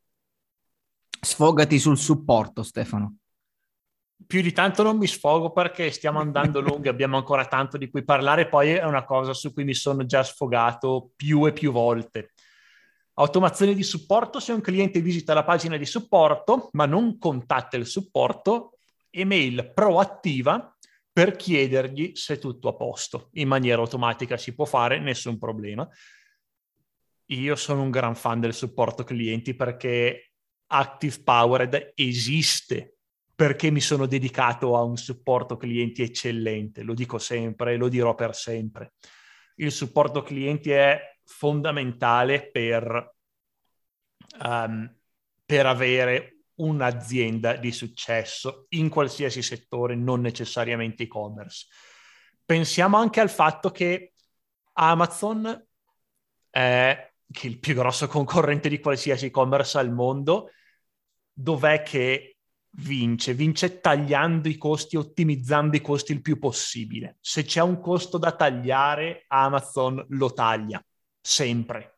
Sfogati 1.21 1.79
sul 1.79 1.97
supporto, 1.97 2.65
Stefano 2.65 3.19
più 4.25 4.41
di 4.41 4.53
tanto 4.53 4.83
non 4.83 4.97
mi 4.97 5.07
sfogo 5.07 5.51
perché 5.51 5.91
stiamo 5.91 6.21
andando 6.21 6.61
lunghi, 6.61 6.89
abbiamo 6.89 7.17
ancora 7.17 7.47
tanto 7.47 7.77
di 7.77 7.91
cui 7.91 8.05
parlare, 8.05 8.49
poi 8.49 8.71
è 8.71 8.85
una 8.85 9.05
cosa 9.05 9.35
su 9.35 9.53
cui 9.53 9.65
mi 9.65 9.75
sono 9.75 10.07
già 10.07 10.23
sfogato 10.23 11.11
più 11.15 11.47
e 11.47 11.53
più 11.53 11.73
volte. 11.73 12.33
Automazione 13.15 13.75
di 13.75 13.83
supporto, 13.83 14.41
se 14.41 14.53
un 14.53 14.61
cliente 14.61 15.01
visita 15.01 15.33
la 15.33 15.45
pagina 15.45 15.77
di 15.77 15.87
supporto 15.87 16.69
ma 16.73 16.87
non 16.87 17.19
contatta 17.19 17.77
il 17.77 17.87
supporto, 17.87 18.79
email 19.11 19.73
proattiva 19.73 20.77
per 21.13 21.37
chiedergli 21.37 22.13
se 22.15 22.39
tutto 22.39 22.69
a 22.69 22.75
posto. 22.75 23.31
In 23.35 23.49
maniera 23.49 23.81
automatica 23.81 24.37
si 24.37 24.55
può 24.55 24.67
fare, 24.67 24.99
nessun 24.99 25.39
problema. 25.39 25.89
Io 27.31 27.57
sono 27.57 27.83
un 27.83 27.91
gran 27.91 28.15
fan 28.15 28.41
del 28.41 28.53
supporto 28.53 29.03
clienti 29.03 29.55
perché 29.55 30.33
Active 30.67 31.23
Powered 31.23 31.93
esiste 31.95 32.96
perché 33.37 33.71
mi 33.71 33.81
sono 33.81 34.07
dedicato 34.07 34.79
a 34.79 34.83
un 34.83 34.97
supporto 34.97 35.59
clienti 35.59 36.03
eccellente, 36.03 36.83
lo 36.83 36.95
dico 36.95 37.19
sempre 37.19 37.75
e 37.75 37.77
lo 37.77 37.89
dirò 37.89 38.15
per 38.15 38.35
sempre. 38.35 38.95
Il 39.57 39.73
supporto 39.73 40.23
clienti 40.23 40.71
è 40.71 41.19
fondamentale 41.23 42.51
per, 42.51 43.15
um, 44.43 44.97
per 45.45 45.67
avere 45.67 46.39
un'azienda 46.55 47.57
di 47.57 47.73
successo 47.73 48.65
in 48.71 48.89
qualsiasi 48.89 49.43
settore, 49.43 49.95
non 49.95 50.23
necessariamente 50.23 51.03
e-commerce. 51.03 51.67
Pensiamo 52.43 52.97
anche 52.97 53.21
al 53.21 53.29
fatto 53.29 53.71
che 53.71 54.15
Amazon, 54.73 55.45
è, 56.49 57.13
che 57.31 57.47
è 57.47 57.51
il 57.51 57.59
più 57.59 57.75
grosso 57.75 58.07
concorrente 58.07 58.71
di 58.71 58.81
qualsiasi 58.81 59.27
e-commerce 59.27 59.77
al 59.77 59.93
mondo, 59.93 60.53
dov'è 61.35 61.83
che 61.83 62.36
vince? 62.79 63.35
Vince 63.35 63.81
tagliando 63.81 64.49
i 64.49 64.57
costi, 64.57 64.97
ottimizzando 64.97 65.77
i 65.77 65.81
costi 65.81 66.13
il 66.13 66.23
più 66.23 66.39
possibile. 66.39 67.19
Se 67.21 67.45
c'è 67.45 67.63
un 67.63 67.81
costo 67.81 68.19
da 68.19 68.33
tagliare, 68.33 69.25
Amazon 69.29 70.05
lo 70.11 70.33
taglia, 70.33 70.85
sempre 71.21 71.97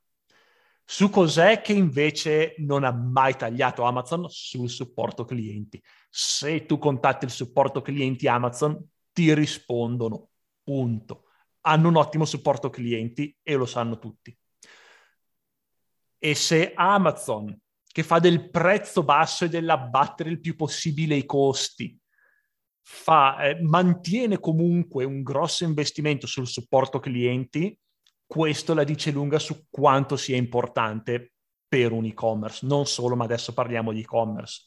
su 0.90 1.10
cos'è 1.10 1.60
che 1.60 1.74
invece 1.74 2.54
non 2.60 2.82
ha 2.82 2.90
mai 2.90 3.36
tagliato 3.36 3.82
Amazon 3.82 4.26
sul 4.30 4.70
supporto 4.70 5.26
clienti. 5.26 5.82
Se 6.08 6.64
tu 6.64 6.78
contatti 6.78 7.26
il 7.26 7.30
supporto 7.30 7.82
clienti 7.82 8.26
Amazon, 8.26 8.88
ti 9.12 9.34
rispondono, 9.34 10.30
punto. 10.62 11.24
Hanno 11.60 11.88
un 11.88 11.96
ottimo 11.96 12.24
supporto 12.24 12.70
clienti 12.70 13.36
e 13.42 13.54
lo 13.56 13.66
sanno 13.66 13.98
tutti. 13.98 14.34
E 16.16 16.34
se 16.34 16.72
Amazon, 16.74 17.54
che 17.98 18.04
fa 18.04 18.20
del 18.20 18.48
prezzo 18.48 19.02
basso 19.02 19.44
e 19.44 19.48
dell'abbattere 19.48 20.30
il 20.30 20.38
più 20.38 20.54
possibile 20.54 21.16
i 21.16 21.26
costi, 21.26 21.98
fa, 22.80 23.42
eh, 23.42 23.60
mantiene 23.60 24.38
comunque 24.38 25.02
un 25.02 25.24
grosso 25.24 25.64
investimento 25.64 26.28
sul 26.28 26.46
supporto 26.46 27.00
clienti, 27.00 27.76
questo 28.24 28.72
la 28.72 28.84
dice 28.84 29.10
lunga 29.10 29.40
su 29.40 29.64
quanto 29.68 30.16
sia 30.16 30.36
importante 30.36 31.32
per 31.66 31.90
un 31.90 32.04
e-commerce, 32.04 32.64
non 32.66 32.86
solo, 32.86 33.16
ma 33.16 33.24
adesso 33.24 33.52
parliamo 33.52 33.92
di 33.92 34.02
e-commerce. 34.02 34.66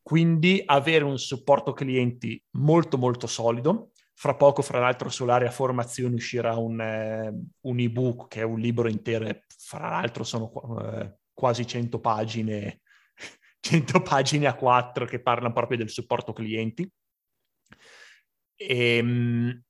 Quindi 0.00 0.62
avere 0.64 1.02
un 1.02 1.18
supporto 1.18 1.72
clienti 1.72 2.40
molto 2.58 2.96
molto 2.96 3.26
solido. 3.26 3.90
Fra 4.14 4.36
poco, 4.36 4.62
fra 4.62 4.78
l'altro, 4.78 5.08
sull'area 5.08 5.50
formazione 5.50 6.14
uscirà 6.14 6.56
un, 6.56 6.80
eh, 6.80 7.34
un 7.62 7.80
ebook 7.80 8.28
che 8.28 8.42
è 8.42 8.44
un 8.44 8.60
libro 8.60 8.88
intero, 8.88 9.28
fra 9.48 9.88
l'altro 9.88 10.22
sono 10.22 10.52
eh, 10.92 11.12
quasi 11.36 11.66
100 11.66 12.00
pagine, 12.00 12.80
100 13.60 14.00
pagine 14.00 14.46
a 14.46 14.54
4 14.54 15.04
che 15.04 15.20
parlano 15.20 15.52
proprio 15.52 15.76
del 15.76 15.90
supporto 15.90 16.32
clienti. 16.32 16.90
E, 18.56 18.96
ehm, 18.96 19.62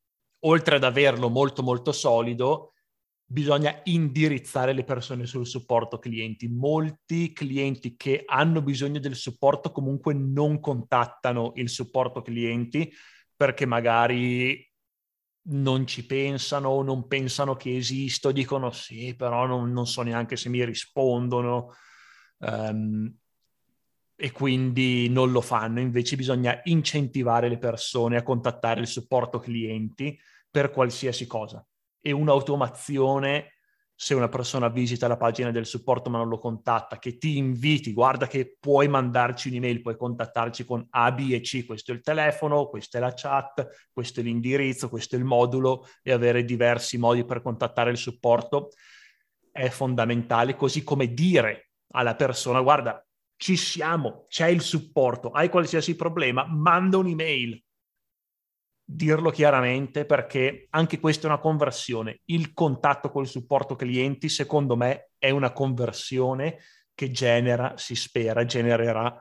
oltre 0.44 0.76
ad 0.76 0.84
averlo 0.84 1.28
molto 1.28 1.62
molto 1.64 1.90
solido, 1.90 2.74
bisogna 3.28 3.80
indirizzare 3.84 4.72
le 4.72 4.84
persone 4.84 5.26
sul 5.26 5.46
supporto 5.46 5.98
clienti. 5.98 6.46
Molti 6.48 7.32
clienti 7.32 7.96
che 7.96 8.22
hanno 8.24 8.62
bisogno 8.62 9.00
del 9.00 9.16
supporto 9.16 9.72
comunque 9.72 10.14
non 10.14 10.60
contattano 10.60 11.52
il 11.56 11.68
supporto 11.68 12.22
clienti 12.22 12.92
perché 13.34 13.66
magari 13.66 14.64
non 15.48 15.86
ci 15.86 16.04
pensano 16.06 16.82
non 16.82 17.06
pensano 17.06 17.54
che 17.54 17.76
esisto, 17.76 18.32
dicono 18.32 18.70
sì, 18.70 19.14
però 19.16 19.46
non, 19.46 19.72
non 19.72 19.86
so 19.86 20.02
neanche 20.02 20.36
se 20.36 20.48
mi 20.48 20.64
rispondono 20.64 21.74
um, 22.38 23.14
e 24.16 24.32
quindi 24.32 25.08
non 25.08 25.30
lo 25.30 25.40
fanno. 25.40 25.80
Invece 25.80 26.16
bisogna 26.16 26.60
incentivare 26.64 27.48
le 27.48 27.58
persone 27.58 28.16
a 28.16 28.22
contattare 28.22 28.80
il 28.80 28.86
supporto 28.86 29.38
clienti 29.38 30.18
per 30.50 30.70
qualsiasi 30.70 31.26
cosa 31.26 31.64
e 32.00 32.12
un'automazione 32.12 33.55
se 33.98 34.14
una 34.14 34.28
persona 34.28 34.68
visita 34.68 35.08
la 35.08 35.16
pagina 35.16 35.50
del 35.50 35.64
supporto 35.64 36.10
ma 36.10 36.18
non 36.18 36.28
lo 36.28 36.38
contatta, 36.38 36.98
che 36.98 37.16
ti 37.16 37.38
inviti, 37.38 37.94
guarda 37.94 38.26
che 38.26 38.56
puoi 38.60 38.88
mandarci 38.88 39.48
un'email, 39.48 39.80
puoi 39.80 39.96
contattarci 39.96 40.66
con 40.66 40.86
A, 40.90 41.10
B 41.12 41.30
e 41.32 41.40
C, 41.40 41.64
questo 41.64 41.92
è 41.92 41.94
il 41.94 42.02
telefono, 42.02 42.68
questa 42.68 42.98
è 42.98 43.00
la 43.00 43.14
chat, 43.14 43.88
questo 43.90 44.20
è 44.20 44.22
l'indirizzo, 44.22 44.90
questo 44.90 45.16
è 45.16 45.18
il 45.18 45.24
modulo 45.24 45.88
e 46.02 46.12
avere 46.12 46.44
diversi 46.44 46.98
modi 46.98 47.24
per 47.24 47.40
contattare 47.40 47.90
il 47.90 47.96
supporto 47.96 48.68
è 49.56 49.70
fondamentale, 49.70 50.54
così 50.54 50.84
come 50.84 51.14
dire 51.14 51.70
alla 51.92 52.14
persona, 52.14 52.60
guarda, 52.60 53.02
ci 53.36 53.56
siamo, 53.56 54.26
c'è 54.28 54.48
il 54.48 54.60
supporto, 54.60 55.30
hai 55.30 55.48
qualsiasi 55.48 55.96
problema, 55.96 56.46
manda 56.46 56.98
un'email, 56.98 57.62
dirlo 58.88 59.30
chiaramente 59.30 60.04
perché 60.04 60.68
anche 60.70 61.00
questa 61.00 61.26
è 61.26 61.30
una 61.30 61.40
conversione. 61.40 62.20
Il 62.26 62.52
contatto 62.52 63.10
col 63.10 63.26
supporto 63.26 63.74
clienti, 63.74 64.28
secondo 64.28 64.76
me, 64.76 65.10
è 65.18 65.30
una 65.30 65.52
conversione 65.52 66.58
che 66.94 67.10
genera, 67.10 67.76
si 67.76 67.96
spera, 67.96 68.44
genererà 68.44 69.20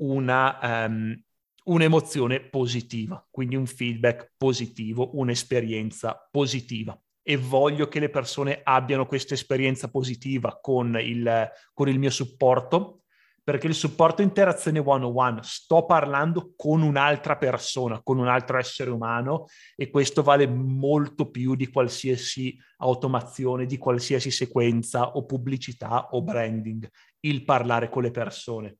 una, 0.00 0.86
um, 0.86 1.16
un'emozione 1.64 2.40
positiva, 2.40 3.24
quindi 3.30 3.54
un 3.54 3.66
feedback 3.66 4.32
positivo, 4.36 5.16
un'esperienza 5.18 6.28
positiva. 6.30 6.98
E 7.22 7.36
voglio 7.36 7.88
che 7.88 8.00
le 8.00 8.10
persone 8.10 8.60
abbiano 8.62 9.06
questa 9.06 9.32
esperienza 9.32 9.88
positiva 9.88 10.58
con 10.60 10.98
il, 11.00 11.50
con 11.72 11.88
il 11.88 11.98
mio 11.98 12.10
supporto 12.10 13.03
perché 13.44 13.66
il 13.66 13.74
supporto 13.74 14.22
interazione 14.22 14.78
one-on-one 14.78 15.40
sto 15.42 15.84
parlando 15.84 16.54
con 16.56 16.80
un'altra 16.80 17.36
persona, 17.36 18.00
con 18.02 18.18
un 18.18 18.26
altro 18.26 18.56
essere 18.56 18.88
umano 18.88 19.44
e 19.76 19.90
questo 19.90 20.22
vale 20.22 20.46
molto 20.46 21.30
più 21.30 21.54
di 21.54 21.68
qualsiasi 21.68 22.56
automazione, 22.78 23.66
di 23.66 23.76
qualsiasi 23.76 24.30
sequenza 24.30 25.10
o 25.10 25.26
pubblicità 25.26 26.08
o 26.12 26.22
branding, 26.22 26.88
il 27.20 27.44
parlare 27.44 27.90
con 27.90 28.02
le 28.02 28.10
persone. 28.10 28.78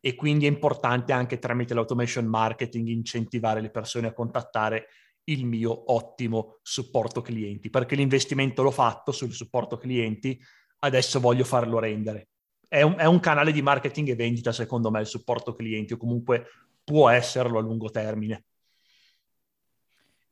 E 0.00 0.14
quindi 0.14 0.46
è 0.46 0.48
importante 0.48 1.12
anche 1.12 1.38
tramite 1.38 1.74
l'automation 1.74 2.24
marketing 2.24 2.88
incentivare 2.88 3.60
le 3.60 3.70
persone 3.70 4.06
a 4.06 4.14
contattare 4.14 4.88
il 5.24 5.44
mio 5.44 5.92
ottimo 5.92 6.60
supporto 6.62 7.20
clienti, 7.20 7.68
perché 7.68 7.94
l'investimento 7.94 8.62
l'ho 8.62 8.70
fatto 8.70 9.12
sul 9.12 9.32
supporto 9.32 9.76
clienti, 9.76 10.38
adesso 10.78 11.20
voglio 11.20 11.44
farlo 11.44 11.78
rendere 11.78 12.28
è 12.68 12.82
un, 12.82 12.94
è 12.98 13.04
un 13.04 13.20
canale 13.20 13.52
di 13.52 13.62
marketing 13.62 14.10
e 14.10 14.14
vendita, 14.14 14.52
secondo 14.52 14.90
me, 14.90 15.00
il 15.00 15.06
supporto 15.06 15.54
clienti, 15.54 15.94
o 15.94 15.96
comunque 15.96 16.46
può 16.82 17.08
esserlo 17.08 17.58
a 17.58 17.62
lungo 17.62 17.90
termine. 17.90 18.44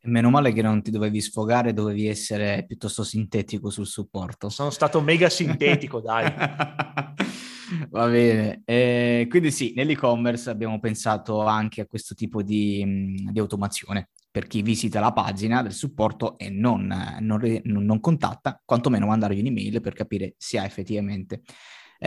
Meno 0.05 0.31
male 0.31 0.53
che 0.53 0.63
non 0.63 0.83
ti 0.83 0.91
dovevi 0.91 1.21
sfogare, 1.21 1.73
dovevi 1.73 2.09
essere 2.09 2.65
piuttosto 2.67 3.05
sintetico 3.05 3.71
sul 3.71 3.87
supporto. 3.87 4.49
Sono 4.49 4.71
stato 4.71 5.01
mega 5.01 5.29
sintetico, 5.29 6.01
dai. 6.01 6.33
Va 7.89 8.07
bene, 8.07 8.63
eh, 8.67 9.27
quindi 9.31 9.51
sì, 9.51 9.73
nell'e-commerce 9.75 10.51
abbiamo 10.51 10.79
pensato 10.79 11.41
anche 11.43 11.81
a 11.81 11.87
questo 11.87 12.15
tipo 12.15 12.43
di, 12.43 13.15
di 13.31 13.39
automazione 13.39 14.11
per 14.33 14.47
chi 14.47 14.63
visita 14.63 14.99
la 14.99 15.13
pagina 15.13 15.63
del 15.63 15.73
supporto 15.73 16.39
e 16.39 16.49
non, 16.49 16.87
non, 17.21 17.61
non 17.63 18.01
contatta, 18.01 18.61
quantomeno 18.65 19.07
mandargli 19.07 19.41
un'email 19.41 19.81
per 19.81 19.93
capire 19.93 20.35
se 20.39 20.59
ha 20.59 20.65
effettivamente 20.65 21.43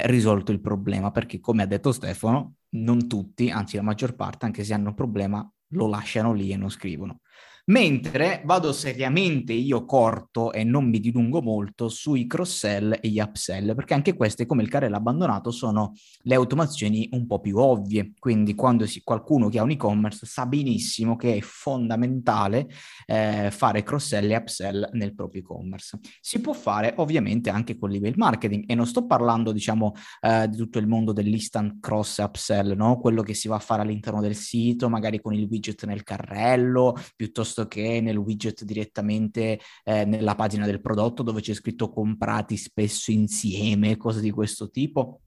risolto 0.06 0.52
il 0.52 0.60
problema, 0.60 1.12
perché 1.12 1.40
come 1.40 1.64
ha 1.64 1.66
detto 1.66 1.92
Stefano, 1.92 2.56
non 2.76 3.08
tutti, 3.08 3.50
anzi 3.50 3.78
la 3.78 3.82
maggior 3.82 4.16
parte, 4.16 4.46
anche 4.46 4.64
se 4.64 4.74
hanno 4.74 4.90
un 4.90 4.96
problema, 4.96 5.50
lo 5.70 5.88
lasciano 5.88 6.34
lì 6.34 6.52
e 6.52 6.58
non 6.58 6.70
scrivono. 6.70 7.22
Mentre 7.68 8.44
vado 8.46 8.72
seriamente 8.72 9.52
io 9.52 9.86
corto 9.86 10.54
e 10.54 10.64
non 10.64 10.88
mi 10.88 11.00
dilungo 11.00 11.42
molto 11.42 11.90
sui 11.90 12.28
cross-sell 12.28 13.00
e 13.02 13.08
gli 13.08 13.20
upsell, 13.20 13.74
perché 13.74 13.96
anche 13.96 14.14
queste, 14.14 14.46
come 14.46 14.62
il 14.62 14.70
carrello 14.70 14.98
abbandonato, 14.98 15.50
sono 15.50 15.94
le 16.22 16.36
automazioni 16.36 17.10
un 17.14 17.26
po' 17.26 17.40
più 17.40 17.58
ovvie. 17.58 18.12
Quindi 18.20 18.54
quando 18.54 18.86
si, 18.86 19.02
qualcuno 19.04 19.50
che 19.50 19.58
ha 19.58 19.64
un 19.64 19.72
e-commerce 19.72 20.28
sa 20.28 20.46
benissimo 20.46 21.16
che 21.16 21.38
è 21.38 21.40
fondamentale 21.42 22.68
eh, 23.08 23.50
fare 23.50 23.82
cross-sell 23.82 24.30
e 24.30 24.36
upsell 24.36 24.90
nel 24.92 25.16
proprio 25.16 25.42
e-commerce. 25.42 25.98
Si 26.22 26.40
può 26.42 26.54
fare 26.54 26.94
ovviamente 26.98 27.50
anche 27.50 27.80
con 27.80 27.90
l'email 27.90 28.14
marketing 28.16 28.66
e 28.68 28.76
non 28.76 28.86
sto 28.86 29.08
parlando, 29.08 29.52
diciamo, 29.52 29.94
eh, 30.22 30.48
di 30.50 30.58
tutto 30.58 30.78
il 30.78 30.86
mondo 30.86 31.14
dell'instant 31.14 31.80
cross-upsell, 31.80 32.76
no? 32.76 33.00
quello 33.00 33.24
che 33.24 33.34
si 33.34 33.48
va 33.48 33.56
a 33.56 33.60
fare 33.60 33.82
all'interno 33.82 34.22
del 34.22 34.36
sito, 34.36 34.88
magari 34.88 35.20
con 35.20 35.34
il 35.34 35.48
widget 35.50 35.86
nel 35.86 36.04
carrello, 36.04 36.94
piuttosto 37.16 37.54
piuttosto 37.56 37.68
che 37.68 38.02
nel 38.02 38.18
widget 38.18 38.64
direttamente 38.64 39.60
eh, 39.84 40.06
nella 40.06 40.36
pagina 40.36 40.66
del 40.66 40.82
prodotto 40.82 41.24
dove 41.24 41.42
c'è 41.42 41.54
scritto 41.54 41.90
comprati 41.90 42.58
spesso 42.58 43.12
insieme, 43.12 43.96
cose 43.98 44.20
di 44.20 44.32
questo 44.32 44.70
tipo. 44.70 45.22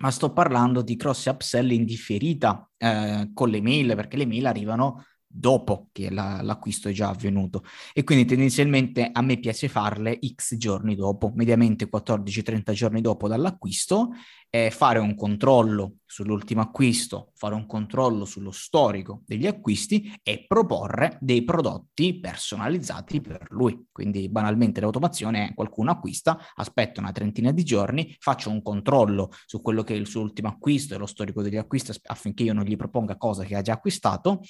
Ma 0.00 0.10
sto 0.10 0.32
parlando 0.32 0.82
di 0.82 0.94
cross 0.96 1.26
upsell 1.26 1.70
in 1.70 1.84
differita 1.84 2.68
eh, 2.76 3.30
con 3.32 3.48
le 3.48 3.60
mail, 3.60 3.94
perché 3.96 4.16
le 4.16 4.26
mail 4.26 4.46
arrivano 4.46 5.04
dopo 5.32 5.88
che 5.92 6.10
la, 6.10 6.40
l'acquisto 6.42 6.88
è 6.88 6.92
già 6.92 7.08
avvenuto 7.08 7.62
e 7.92 8.02
quindi 8.02 8.24
tendenzialmente 8.24 9.08
a 9.12 9.22
me 9.22 9.38
piace 9.38 9.68
farle 9.68 10.18
x 10.34 10.56
giorni 10.56 10.96
dopo, 10.96 11.30
mediamente 11.34 11.88
14-30 11.88 12.72
giorni 12.72 13.00
dopo 13.00 13.28
dall'acquisto, 13.28 14.10
eh, 14.52 14.72
fare 14.72 14.98
un 14.98 15.14
controllo 15.14 15.98
sull'ultimo 16.04 16.60
acquisto, 16.60 17.30
fare 17.36 17.54
un 17.54 17.66
controllo 17.66 18.24
sullo 18.24 18.50
storico 18.50 19.22
degli 19.24 19.46
acquisti 19.46 20.12
e 20.24 20.44
proporre 20.48 21.16
dei 21.20 21.44
prodotti 21.44 22.18
personalizzati 22.18 23.20
per 23.20 23.46
lui. 23.50 23.86
Quindi 23.92 24.28
banalmente 24.28 24.80
l'automazione 24.80 25.50
è 25.50 25.54
qualcuno 25.54 25.92
acquista, 25.92 26.36
aspetta 26.56 27.00
una 27.00 27.12
trentina 27.12 27.52
di 27.52 27.62
giorni, 27.62 28.16
faccio 28.18 28.50
un 28.50 28.60
controllo 28.60 29.30
su 29.46 29.62
quello 29.62 29.84
che 29.84 29.94
è 29.94 29.96
il 29.96 30.08
suo 30.08 30.22
ultimo 30.22 30.48
acquisto 30.48 30.94
e 30.94 30.98
lo 30.98 31.06
storico 31.06 31.42
degli 31.42 31.56
acquisti 31.56 31.92
affinché 32.06 32.42
io 32.42 32.52
non 32.52 32.64
gli 32.64 32.76
proponga 32.76 33.16
cose 33.16 33.44
che 33.44 33.54
ha 33.54 33.62
già 33.62 33.74
acquistato 33.74 34.40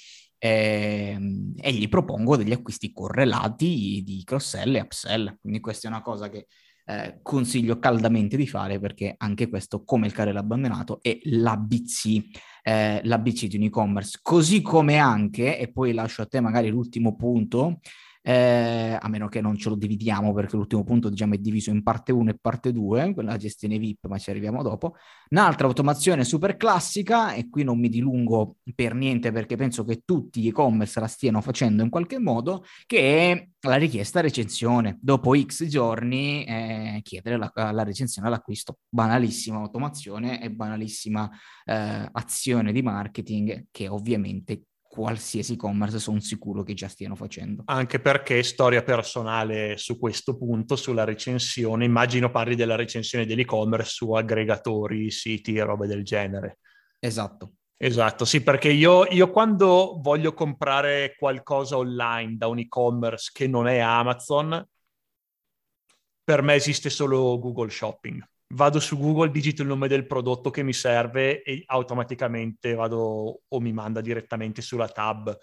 eh, 0.43 1.15
e 1.55 1.71
gli 1.71 1.87
propongo 1.87 2.35
degli 2.35 2.51
acquisti 2.51 2.91
correlati 2.91 4.01
di 4.03 4.23
cross-sell 4.23 4.75
e 4.75 4.79
upsell. 4.79 5.37
Quindi 5.39 5.59
questa 5.59 5.87
è 5.87 5.91
una 5.91 6.01
cosa 6.01 6.29
che 6.29 6.47
eh, 6.85 7.19
consiglio 7.21 7.77
caldamente 7.77 8.37
di 8.37 8.47
fare 8.47 8.79
perché 8.79 9.13
anche 9.17 9.47
questo, 9.49 9.83
come 9.83 10.07
il 10.07 10.13
carrello 10.13 10.39
abbandonato, 10.39 10.99
è 11.03 11.15
l'ABC, 11.25 12.23
eh, 12.63 13.01
l'ABC 13.03 13.45
di 13.45 13.57
un 13.57 13.63
e-commerce. 13.63 14.17
Così 14.19 14.63
come 14.63 14.97
anche, 14.97 15.59
e 15.59 15.71
poi 15.71 15.93
lascio 15.93 16.23
a 16.23 16.25
te 16.25 16.39
magari 16.39 16.69
l'ultimo 16.69 17.15
punto, 17.15 17.79
eh, 18.23 18.97
a 18.99 19.07
meno 19.07 19.27
che 19.27 19.41
non 19.41 19.57
ce 19.57 19.69
lo 19.69 19.75
dividiamo 19.75 20.33
perché 20.33 20.55
l'ultimo 20.55 20.83
punto 20.83 21.09
diciamo 21.09 21.33
è 21.33 21.37
diviso 21.37 21.71
in 21.71 21.81
parte 21.81 22.11
1 22.11 22.29
e 22.29 22.37
parte 22.39 22.71
2, 22.71 23.13
quella 23.13 23.37
gestione 23.37 23.77
VIP, 23.77 24.07
ma 24.07 24.17
ci 24.17 24.29
arriviamo 24.29 24.61
dopo. 24.61 24.95
Un'altra 25.29 25.67
automazione 25.67 26.23
super 26.23 26.57
classica, 26.57 27.33
e 27.33 27.49
qui 27.49 27.63
non 27.63 27.79
mi 27.79 27.89
dilungo 27.89 28.57
per 28.75 28.93
niente 28.93 29.31
perché 29.31 29.55
penso 29.55 29.83
che 29.83 30.03
tutti 30.05 30.41
gli 30.41 30.47
e-commerce 30.47 30.99
la 30.99 31.07
stiano 31.07 31.41
facendo 31.41 31.83
in 31.83 31.89
qualche 31.89 32.19
modo, 32.19 32.63
che 32.85 33.31
è 33.31 33.49
la 33.61 33.75
richiesta 33.75 34.21
recensione. 34.21 34.97
Dopo 35.01 35.35
X 35.35 35.65
giorni 35.65 36.43
eh, 36.45 36.99
chiedere 37.03 37.37
la, 37.37 37.51
la, 37.71 37.83
recensione 37.83 38.27
all'acquisto. 38.27 38.79
Banalissima 38.89 39.57
automazione 39.57 40.41
e 40.41 40.51
banalissima 40.51 41.29
eh, 41.65 42.09
azione 42.11 42.71
di 42.71 42.81
marketing 42.81 43.67
che 43.71 43.87
ovviamente 43.87 44.63
qualsiasi 44.91 45.53
e-commerce 45.53 45.99
sono 45.99 46.19
sicuro 46.19 46.63
che 46.63 46.73
già 46.73 46.89
stiano 46.89 47.15
facendo. 47.15 47.63
Anche 47.67 48.01
perché 48.01 48.43
storia 48.43 48.83
personale 48.83 49.77
su 49.77 49.97
questo 49.97 50.35
punto, 50.35 50.75
sulla 50.75 51.05
recensione, 51.05 51.85
immagino 51.85 52.29
parli 52.29 52.55
della 52.55 52.75
recensione 52.75 53.25
dell'e-commerce 53.25 53.89
su 53.89 54.11
aggregatori, 54.11 55.09
siti 55.09 55.55
e 55.55 55.63
robe 55.63 55.87
del 55.87 56.03
genere. 56.03 56.59
Esatto. 56.99 57.53
Esatto, 57.77 58.25
sì, 58.25 58.43
perché 58.43 58.69
io, 58.69 59.05
io 59.05 59.31
quando 59.31 59.97
voglio 60.01 60.33
comprare 60.33 61.15
qualcosa 61.17 61.77
online 61.77 62.35
da 62.35 62.47
un 62.47 62.59
e-commerce 62.59 63.31
che 63.33 63.47
non 63.47 63.67
è 63.67 63.79
Amazon, 63.79 64.63
per 66.23 66.41
me 66.43 66.53
esiste 66.53 66.91
solo 66.91 67.39
Google 67.39 67.71
Shopping 67.71 68.23
vado 68.53 68.79
su 68.79 68.97
Google, 68.97 69.31
digito 69.31 69.61
il 69.61 69.67
nome 69.67 69.87
del 69.87 70.05
prodotto 70.05 70.49
che 70.49 70.63
mi 70.63 70.73
serve 70.73 71.41
e 71.43 71.63
automaticamente 71.65 72.73
vado 72.73 73.41
o 73.47 73.59
mi 73.59 73.73
manda 73.73 74.01
direttamente 74.01 74.61
sulla 74.61 74.87
tab 74.87 75.37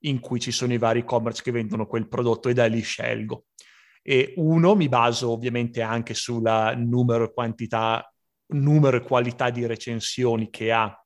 in 0.00 0.20
cui 0.20 0.40
ci 0.40 0.52
sono 0.52 0.72
i 0.72 0.78
vari 0.78 1.00
e-commerce 1.00 1.42
che 1.42 1.50
vendono 1.50 1.86
quel 1.86 2.08
prodotto 2.08 2.48
e 2.48 2.54
da 2.54 2.66
lì 2.66 2.80
scelgo. 2.80 3.46
E 4.02 4.34
uno, 4.36 4.74
mi 4.74 4.88
baso 4.88 5.30
ovviamente 5.30 5.82
anche 5.82 6.14
sulla 6.14 6.74
numero 6.74 7.24
e 7.24 7.32
quantità, 7.32 8.12
numero 8.48 8.98
e 8.98 9.00
qualità 9.00 9.50
di 9.50 9.66
recensioni 9.66 10.48
che 10.48 10.70
ha 10.70 11.04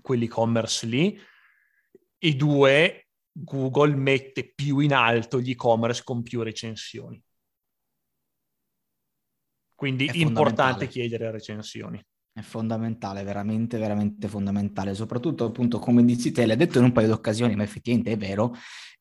quell'e-commerce 0.00 0.86
lì. 0.86 1.18
E 2.18 2.34
due, 2.34 3.08
Google 3.32 3.96
mette 3.96 4.52
più 4.54 4.78
in 4.78 4.92
alto 4.92 5.40
gli 5.40 5.50
e-commerce 5.50 6.02
con 6.04 6.22
più 6.22 6.42
recensioni. 6.42 7.20
Quindi 9.82 10.06
è 10.06 10.16
importante 10.18 10.86
chiedere 10.86 11.32
recensioni. 11.32 12.00
È 12.32 12.40
fondamentale, 12.40 13.24
veramente, 13.24 13.78
veramente 13.78 14.28
fondamentale. 14.28 14.94
Soprattutto, 14.94 15.46
appunto, 15.46 15.80
come 15.80 16.04
dici 16.04 16.30
te, 16.30 16.46
l'hai 16.46 16.54
detto 16.54 16.78
in 16.78 16.84
un 16.84 16.92
paio 16.92 17.08
di 17.08 17.12
occasioni, 17.12 17.56
ma 17.56 17.64
effettivamente 17.64 18.12
è 18.12 18.16
vero, 18.16 18.54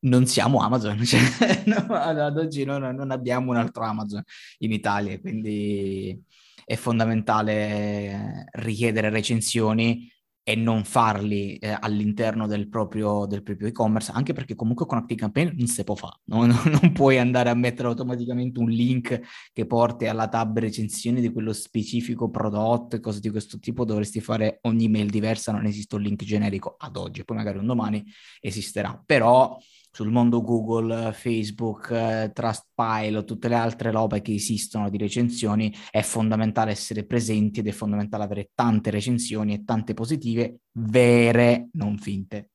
non 0.06 0.26
siamo 0.26 0.58
Amazon. 0.58 0.98
Cioè, 1.06 1.22
no, 1.66 1.86
ad 1.94 2.36
oggi 2.36 2.64
non, 2.64 2.82
non 2.96 3.12
abbiamo 3.12 3.52
un 3.52 3.58
altro 3.58 3.84
Amazon 3.84 4.24
in 4.58 4.72
Italia, 4.72 5.20
quindi 5.20 6.20
è 6.66 6.76
fondamentale 6.76 8.48
richiedere 8.54 9.12
recensioni 9.12 10.12
e 10.44 10.56
non 10.56 10.84
farli 10.84 11.58
eh, 11.58 11.78
all'interno 11.80 12.48
del 12.48 12.68
proprio, 12.68 13.26
del 13.28 13.44
proprio, 13.44 13.68
e-commerce, 13.68 14.12
anche 14.14 14.34
perché 14.34 14.56
comunque 14.56 14.86
con 14.86 14.98
ActiveCampaign 14.98 15.52
non 15.56 15.68
si 15.68 15.84
può 15.84 15.96
fare, 15.96 16.20
no? 16.26 16.46
non 16.82 16.92
puoi 16.94 17.20
andare 17.20 17.50
a 17.50 17.54
mettere 17.54 17.88
automaticamente 17.88 18.60
un 18.60 18.70
link 18.70 19.20
che 19.54 19.66
porti 19.66 20.08
alla 20.08 20.28
tab 20.28 20.58
recensioni 20.58 21.22
di 21.22 21.32
quello 21.32 21.54
specifico 21.54 22.30
prodotto 22.30 22.96
e 22.96 23.00
cose 23.00 23.20
di 23.20 23.30
questo 23.30 23.60
tipo, 23.60 23.86
dovresti 23.86 24.20
fare 24.20 24.60
ogni 24.64 24.90
mail 24.90 25.10
diversa, 25.10 25.52
non 25.52 25.66
esiste 25.66 25.96
un 25.96 26.02
link 26.02 26.24
generico 26.24 26.76
ad 26.78 26.98
oggi, 26.98 27.24
poi 27.24 27.38
magari 27.38 27.60
un 27.60 27.68
domani 27.68 28.04
esisterà, 28.40 29.02
però 29.06 29.58
sul 29.92 30.10
mondo 30.10 30.42
Google, 30.42 31.12
Facebook, 31.12 31.92
eh, 31.92 32.32
Trustpilot, 32.34 33.26
tutte 33.26 33.50
le 33.50 33.56
altre 33.56 33.92
robe 33.92 34.22
che 34.22 34.34
esistono 34.34 34.90
di 34.90 34.98
recensioni, 34.98 35.74
è 35.90 36.02
fondamentale 36.02 36.72
essere 36.72 37.06
presenti 37.06 37.60
ed 37.60 37.68
è 37.68 37.72
fondamentale 37.72 38.24
avere 38.24 38.52
tante 38.56 38.90
recensioni 38.90 39.54
e 39.54 39.64
tante 39.66 39.94
positive 39.94 40.60
vere, 40.72 41.68
non 41.74 41.98
finte. 41.98 42.52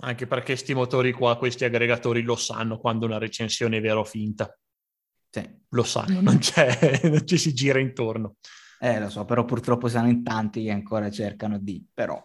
Anche 0.00 0.26
perché 0.26 0.52
questi 0.52 0.74
motori 0.74 1.12
qua, 1.12 1.38
questi 1.38 1.64
aggregatori 1.64 2.22
lo 2.22 2.36
sanno 2.36 2.78
quando 2.78 3.06
una 3.06 3.18
recensione 3.18 3.78
è 3.78 3.80
vera 3.80 3.98
o 3.98 4.04
finta. 4.04 4.56
Sì. 5.30 5.42
Lo 5.70 5.82
sanno, 5.82 6.20
non, 6.20 6.38
non 7.02 7.26
ci 7.26 7.38
si 7.38 7.52
gira 7.52 7.80
intorno. 7.80 8.36
Eh, 8.78 9.00
lo 9.00 9.08
so, 9.08 9.24
però 9.24 9.44
purtroppo 9.44 9.88
siamo 9.88 10.08
in 10.08 10.22
tanti 10.22 10.62
che 10.62 10.70
ancora 10.70 11.10
cercano 11.10 11.58
di, 11.58 11.84
però 11.92 12.22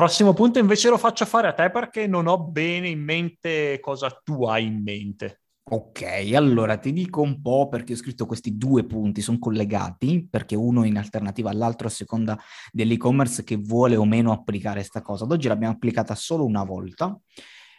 Prossimo 0.00 0.32
punto 0.32 0.58
invece 0.58 0.88
lo 0.88 0.96
faccio 0.96 1.26
fare 1.26 1.46
a 1.46 1.52
te 1.52 1.70
perché 1.70 2.06
non 2.06 2.26
ho 2.26 2.42
bene 2.42 2.88
in 2.88 3.02
mente 3.02 3.78
cosa 3.80 4.08
tu 4.24 4.46
hai 4.46 4.64
in 4.64 4.82
mente. 4.82 5.42
Ok, 5.62 6.32
allora 6.32 6.78
ti 6.78 6.94
dico 6.94 7.20
un 7.20 7.42
po' 7.42 7.68
perché 7.68 7.92
ho 7.92 7.96
scritto 7.96 8.24
questi 8.24 8.56
due 8.56 8.86
punti, 8.86 9.20
sono 9.20 9.38
collegati, 9.38 10.26
perché 10.26 10.56
uno 10.56 10.84
in 10.84 10.96
alternativa 10.96 11.50
all'altro 11.50 11.88
a 11.88 11.90
seconda 11.90 12.40
dell'e-commerce 12.72 13.44
che 13.44 13.56
vuole 13.56 13.96
o 13.96 14.06
meno 14.06 14.32
applicare 14.32 14.76
questa 14.76 15.02
cosa. 15.02 15.24
Ad 15.24 15.32
oggi 15.32 15.48
l'abbiamo 15.48 15.74
applicata 15.74 16.14
solo 16.14 16.46
una 16.46 16.64
volta 16.64 17.14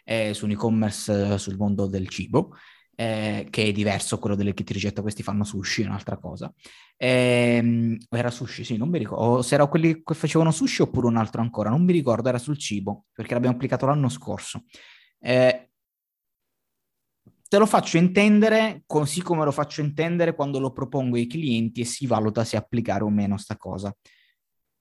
eh, 0.03 0.35
su 0.35 0.45
un 0.45 0.51
e-commerce 0.51 1.33
eh, 1.33 1.37
sul 1.39 1.57
mondo 1.57 1.87
del 1.87 2.07
cibo 2.07 2.53
eh, 3.01 3.47
che 3.49 3.63
è 3.63 3.71
diverso 3.71 4.19
quello 4.19 4.35
delle 4.35 4.53
kit 4.53 4.69
ricetta, 4.69 5.01
questi 5.01 5.23
fanno 5.23 5.43
sushi, 5.43 5.81
è 5.81 5.85
un'altra 5.85 6.17
cosa. 6.17 6.53
Eh, 6.95 7.97
era 8.09 8.29
sushi, 8.29 8.63
sì, 8.63 8.77
non 8.77 8.89
mi 8.89 8.99
ricordo, 8.99 9.41
se 9.41 9.55
erano 9.55 9.69
quelli 9.69 10.03
che 10.03 10.13
facevano 10.13 10.51
sushi 10.51 10.83
oppure 10.83 11.07
un 11.07 11.17
altro 11.17 11.41
ancora, 11.41 11.71
non 11.71 11.83
mi 11.83 11.93
ricordo, 11.93 12.29
era 12.29 12.37
sul 12.37 12.59
cibo, 12.59 13.05
perché 13.11 13.33
l'abbiamo 13.33 13.55
applicato 13.55 13.87
l'anno 13.87 14.07
scorso. 14.07 14.65
Eh, 15.19 15.71
te 17.47 17.57
lo 17.57 17.65
faccio 17.65 17.97
intendere 17.97 18.83
così 18.85 19.23
come 19.23 19.45
lo 19.45 19.51
faccio 19.51 19.81
intendere 19.81 20.35
quando 20.35 20.59
lo 20.59 20.71
propongo 20.71 21.15
ai 21.15 21.27
clienti 21.27 21.81
e 21.81 21.85
si 21.85 22.05
valuta 22.05 22.43
se 22.43 22.55
applicare 22.55 23.03
o 23.03 23.09
meno 23.09 23.37
sta 23.37 23.57
cosa. 23.57 23.95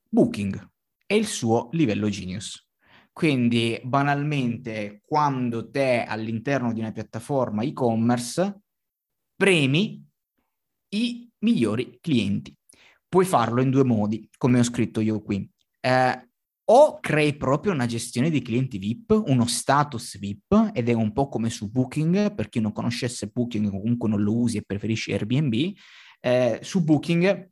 Booking 0.08 0.70
è 1.06 1.14
il 1.14 1.26
suo 1.26 1.70
livello 1.72 2.10
genius. 2.10 2.69
Quindi 3.12 3.80
banalmente 3.82 5.02
quando 5.04 5.70
te 5.70 6.04
all'interno 6.04 6.72
di 6.72 6.80
una 6.80 6.92
piattaforma 6.92 7.62
e-commerce 7.62 8.60
premi 9.36 10.04
i 10.90 11.30
migliori 11.38 11.98
clienti. 12.00 12.56
Puoi 13.08 13.24
farlo 13.24 13.60
in 13.60 13.70
due 13.70 13.84
modi, 13.84 14.28
come 14.36 14.58
ho 14.58 14.62
scritto 14.62 15.00
io 15.00 15.20
qui. 15.22 15.48
Eh, 15.80 16.28
o 16.72 17.00
crei 17.00 17.36
proprio 17.36 17.72
una 17.72 17.86
gestione 17.86 18.30
di 18.30 18.42
clienti 18.42 18.78
VIP, 18.78 19.22
uno 19.26 19.46
status 19.46 20.18
VIP, 20.18 20.70
ed 20.72 20.88
è 20.88 20.92
un 20.92 21.12
po' 21.12 21.28
come 21.28 21.50
su 21.50 21.68
Booking, 21.68 22.32
per 22.34 22.48
chi 22.48 22.60
non 22.60 22.72
conoscesse 22.72 23.26
Booking 23.26 23.70
comunque 23.70 24.08
non 24.08 24.22
lo 24.22 24.36
usi 24.36 24.58
e 24.58 24.62
preferisci 24.62 25.12
Airbnb, 25.12 25.72
eh, 26.20 26.60
su 26.62 26.84
Booking 26.84 27.50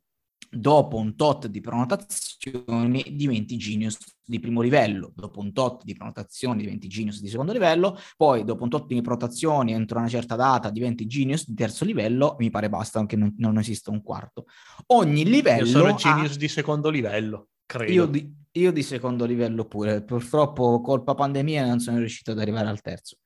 dopo 0.49 0.97
un 0.97 1.15
tot 1.15 1.47
di 1.47 1.61
prenotazioni 1.61 3.05
diventi 3.11 3.57
genius 3.57 3.97
di 4.25 4.39
primo 4.39 4.61
livello, 4.61 5.11
dopo 5.15 5.39
un 5.39 5.53
tot 5.53 5.83
di 5.83 5.93
prenotazioni 5.93 6.61
diventi 6.61 6.87
genius 6.87 7.21
di 7.21 7.27
secondo 7.27 7.51
livello, 7.51 7.97
poi 8.17 8.43
dopo 8.43 8.63
un 8.63 8.69
tot 8.69 8.87
di 8.87 9.01
prenotazioni 9.01 9.73
entro 9.73 9.99
una 9.99 10.07
certa 10.07 10.35
data 10.35 10.69
diventi 10.69 11.05
genius 11.07 11.47
di 11.47 11.55
terzo 11.55 11.85
livello, 11.85 12.35
mi 12.39 12.49
pare 12.49 12.69
basta, 12.69 12.99
anche 12.99 13.15
non, 13.15 13.33
non 13.37 13.57
esiste 13.57 13.89
un 13.89 14.01
quarto. 14.01 14.45
Ogni 14.87 15.23
livello... 15.25 15.65
Io 15.65 15.71
sono 15.71 15.95
genius 15.95 16.35
ha... 16.35 16.37
di 16.37 16.47
secondo 16.47 16.89
livello, 16.89 17.49
credo. 17.65 17.91
Io 17.91 18.05
di, 18.05 18.33
io 18.51 18.71
di, 18.71 18.83
secondo 18.83 19.25
livello 19.25 19.65
pure, 19.65 20.03
purtroppo 20.03 20.81
colpa 20.81 21.15
pandemia 21.15 21.65
non 21.65 21.79
sono 21.79 21.97
riuscito 21.97 22.31
ad 22.31 22.39
arrivare 22.39 22.67
al 22.67 22.81
terzo. 22.81 23.17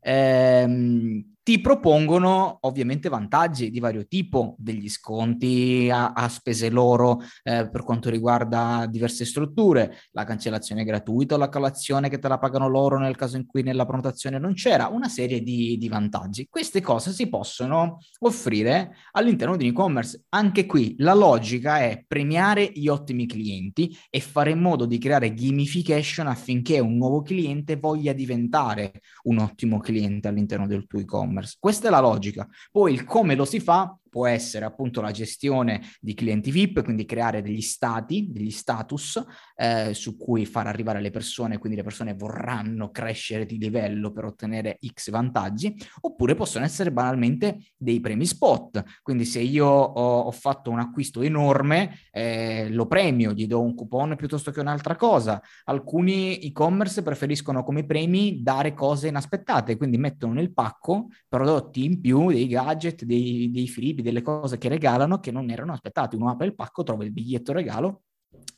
Ehm, 0.00 1.35
ti 1.46 1.60
propongono 1.60 2.58
ovviamente 2.62 3.08
vantaggi 3.08 3.70
di 3.70 3.78
vario 3.78 4.08
tipo, 4.08 4.56
degli 4.58 4.88
sconti 4.88 5.88
a, 5.88 6.10
a 6.10 6.28
spese 6.28 6.70
loro 6.70 7.20
eh, 7.44 7.70
per 7.70 7.84
quanto 7.84 8.10
riguarda 8.10 8.84
diverse 8.90 9.24
strutture, 9.24 9.96
la 10.10 10.24
cancellazione 10.24 10.82
gratuita 10.82 11.36
o 11.36 11.38
la 11.38 11.48
colazione 11.48 12.08
che 12.08 12.18
te 12.18 12.26
la 12.26 12.38
pagano 12.38 12.66
loro 12.66 12.98
nel 12.98 13.14
caso 13.14 13.36
in 13.36 13.46
cui 13.46 13.62
nella 13.62 13.86
prenotazione 13.86 14.40
non 14.40 14.54
c'era, 14.54 14.88
una 14.88 15.08
serie 15.08 15.40
di, 15.40 15.76
di 15.78 15.88
vantaggi. 15.88 16.48
Queste 16.50 16.80
cose 16.80 17.12
si 17.12 17.28
possono 17.28 17.98
offrire 18.22 18.96
all'interno 19.12 19.56
di 19.56 19.68
e-commerce. 19.68 20.24
Anche 20.30 20.66
qui 20.66 20.96
la 20.98 21.14
logica 21.14 21.78
è 21.78 22.02
premiare 22.08 22.72
gli 22.74 22.88
ottimi 22.88 23.24
clienti 23.24 23.96
e 24.10 24.18
fare 24.18 24.50
in 24.50 24.58
modo 24.58 24.84
di 24.84 24.98
creare 24.98 25.32
gamification 25.32 26.26
affinché 26.26 26.80
un 26.80 26.96
nuovo 26.96 27.22
cliente 27.22 27.76
voglia 27.76 28.12
diventare 28.12 29.00
un 29.26 29.38
ottimo 29.38 29.78
cliente 29.78 30.26
all'interno 30.26 30.66
del 30.66 30.88
tuo 30.88 30.98
e-commerce 30.98 31.34
e-commerce. 31.36 31.56
Questa 31.58 31.88
è 31.88 31.90
la 31.90 32.00
logica. 32.00 32.48
Poi 32.70 32.92
il 32.92 33.04
come 33.04 33.34
lo 33.34 33.44
si 33.44 33.60
fa 33.60 33.96
può 34.16 34.26
essere 34.26 34.64
appunto 34.64 35.02
la 35.02 35.10
gestione 35.10 35.82
di 36.00 36.14
clienti 36.14 36.50
VIP, 36.50 36.82
quindi 36.82 37.04
creare 37.04 37.42
degli 37.42 37.60
stati, 37.60 38.28
degli 38.32 38.50
status 38.50 39.22
eh, 39.54 39.92
su 39.92 40.16
cui 40.16 40.46
far 40.46 40.66
arrivare 40.66 41.02
le 41.02 41.10
persone, 41.10 41.58
quindi 41.58 41.76
le 41.76 41.84
persone 41.84 42.14
vorranno 42.14 42.90
crescere 42.90 43.44
di 43.44 43.58
livello 43.58 44.12
per 44.12 44.24
ottenere 44.24 44.78
X 44.82 45.10
vantaggi, 45.10 45.76
oppure 46.00 46.34
possono 46.34 46.64
essere 46.64 46.92
banalmente 46.92 47.58
dei 47.76 48.00
premi 48.00 48.24
spot, 48.24 48.82
quindi 49.02 49.26
se 49.26 49.40
io 49.40 49.66
ho, 49.66 50.20
ho 50.20 50.30
fatto 50.30 50.70
un 50.70 50.78
acquisto 50.78 51.20
enorme, 51.20 51.98
eh, 52.10 52.70
lo 52.70 52.86
premio, 52.86 53.34
gli 53.34 53.46
do 53.46 53.60
un 53.60 53.74
coupon 53.74 54.16
piuttosto 54.16 54.50
che 54.50 54.60
un'altra 54.60 54.96
cosa. 54.96 55.42
Alcuni 55.64 56.38
e-commerce 56.38 57.02
preferiscono 57.02 57.62
come 57.62 57.84
premi 57.84 58.40
dare 58.42 58.72
cose 58.72 59.08
inaspettate, 59.08 59.76
quindi 59.76 59.98
mettono 59.98 60.32
nel 60.32 60.54
pacco 60.54 61.08
prodotti 61.28 61.84
in 61.84 62.00
più, 62.00 62.30
dei 62.30 62.46
gadget, 62.46 63.04
dei, 63.04 63.50
dei 63.50 63.68
freebie, 63.68 64.04
delle 64.06 64.22
cose 64.22 64.58
che 64.58 64.68
regalano 64.68 65.18
che 65.18 65.30
non 65.30 65.50
erano 65.50 65.72
aspettate. 65.72 66.16
Uno 66.16 66.30
apre 66.30 66.46
il 66.46 66.54
pacco, 66.54 66.82
trova 66.82 67.04
il 67.04 67.12
biglietto 67.12 67.52
regalo 67.52 68.02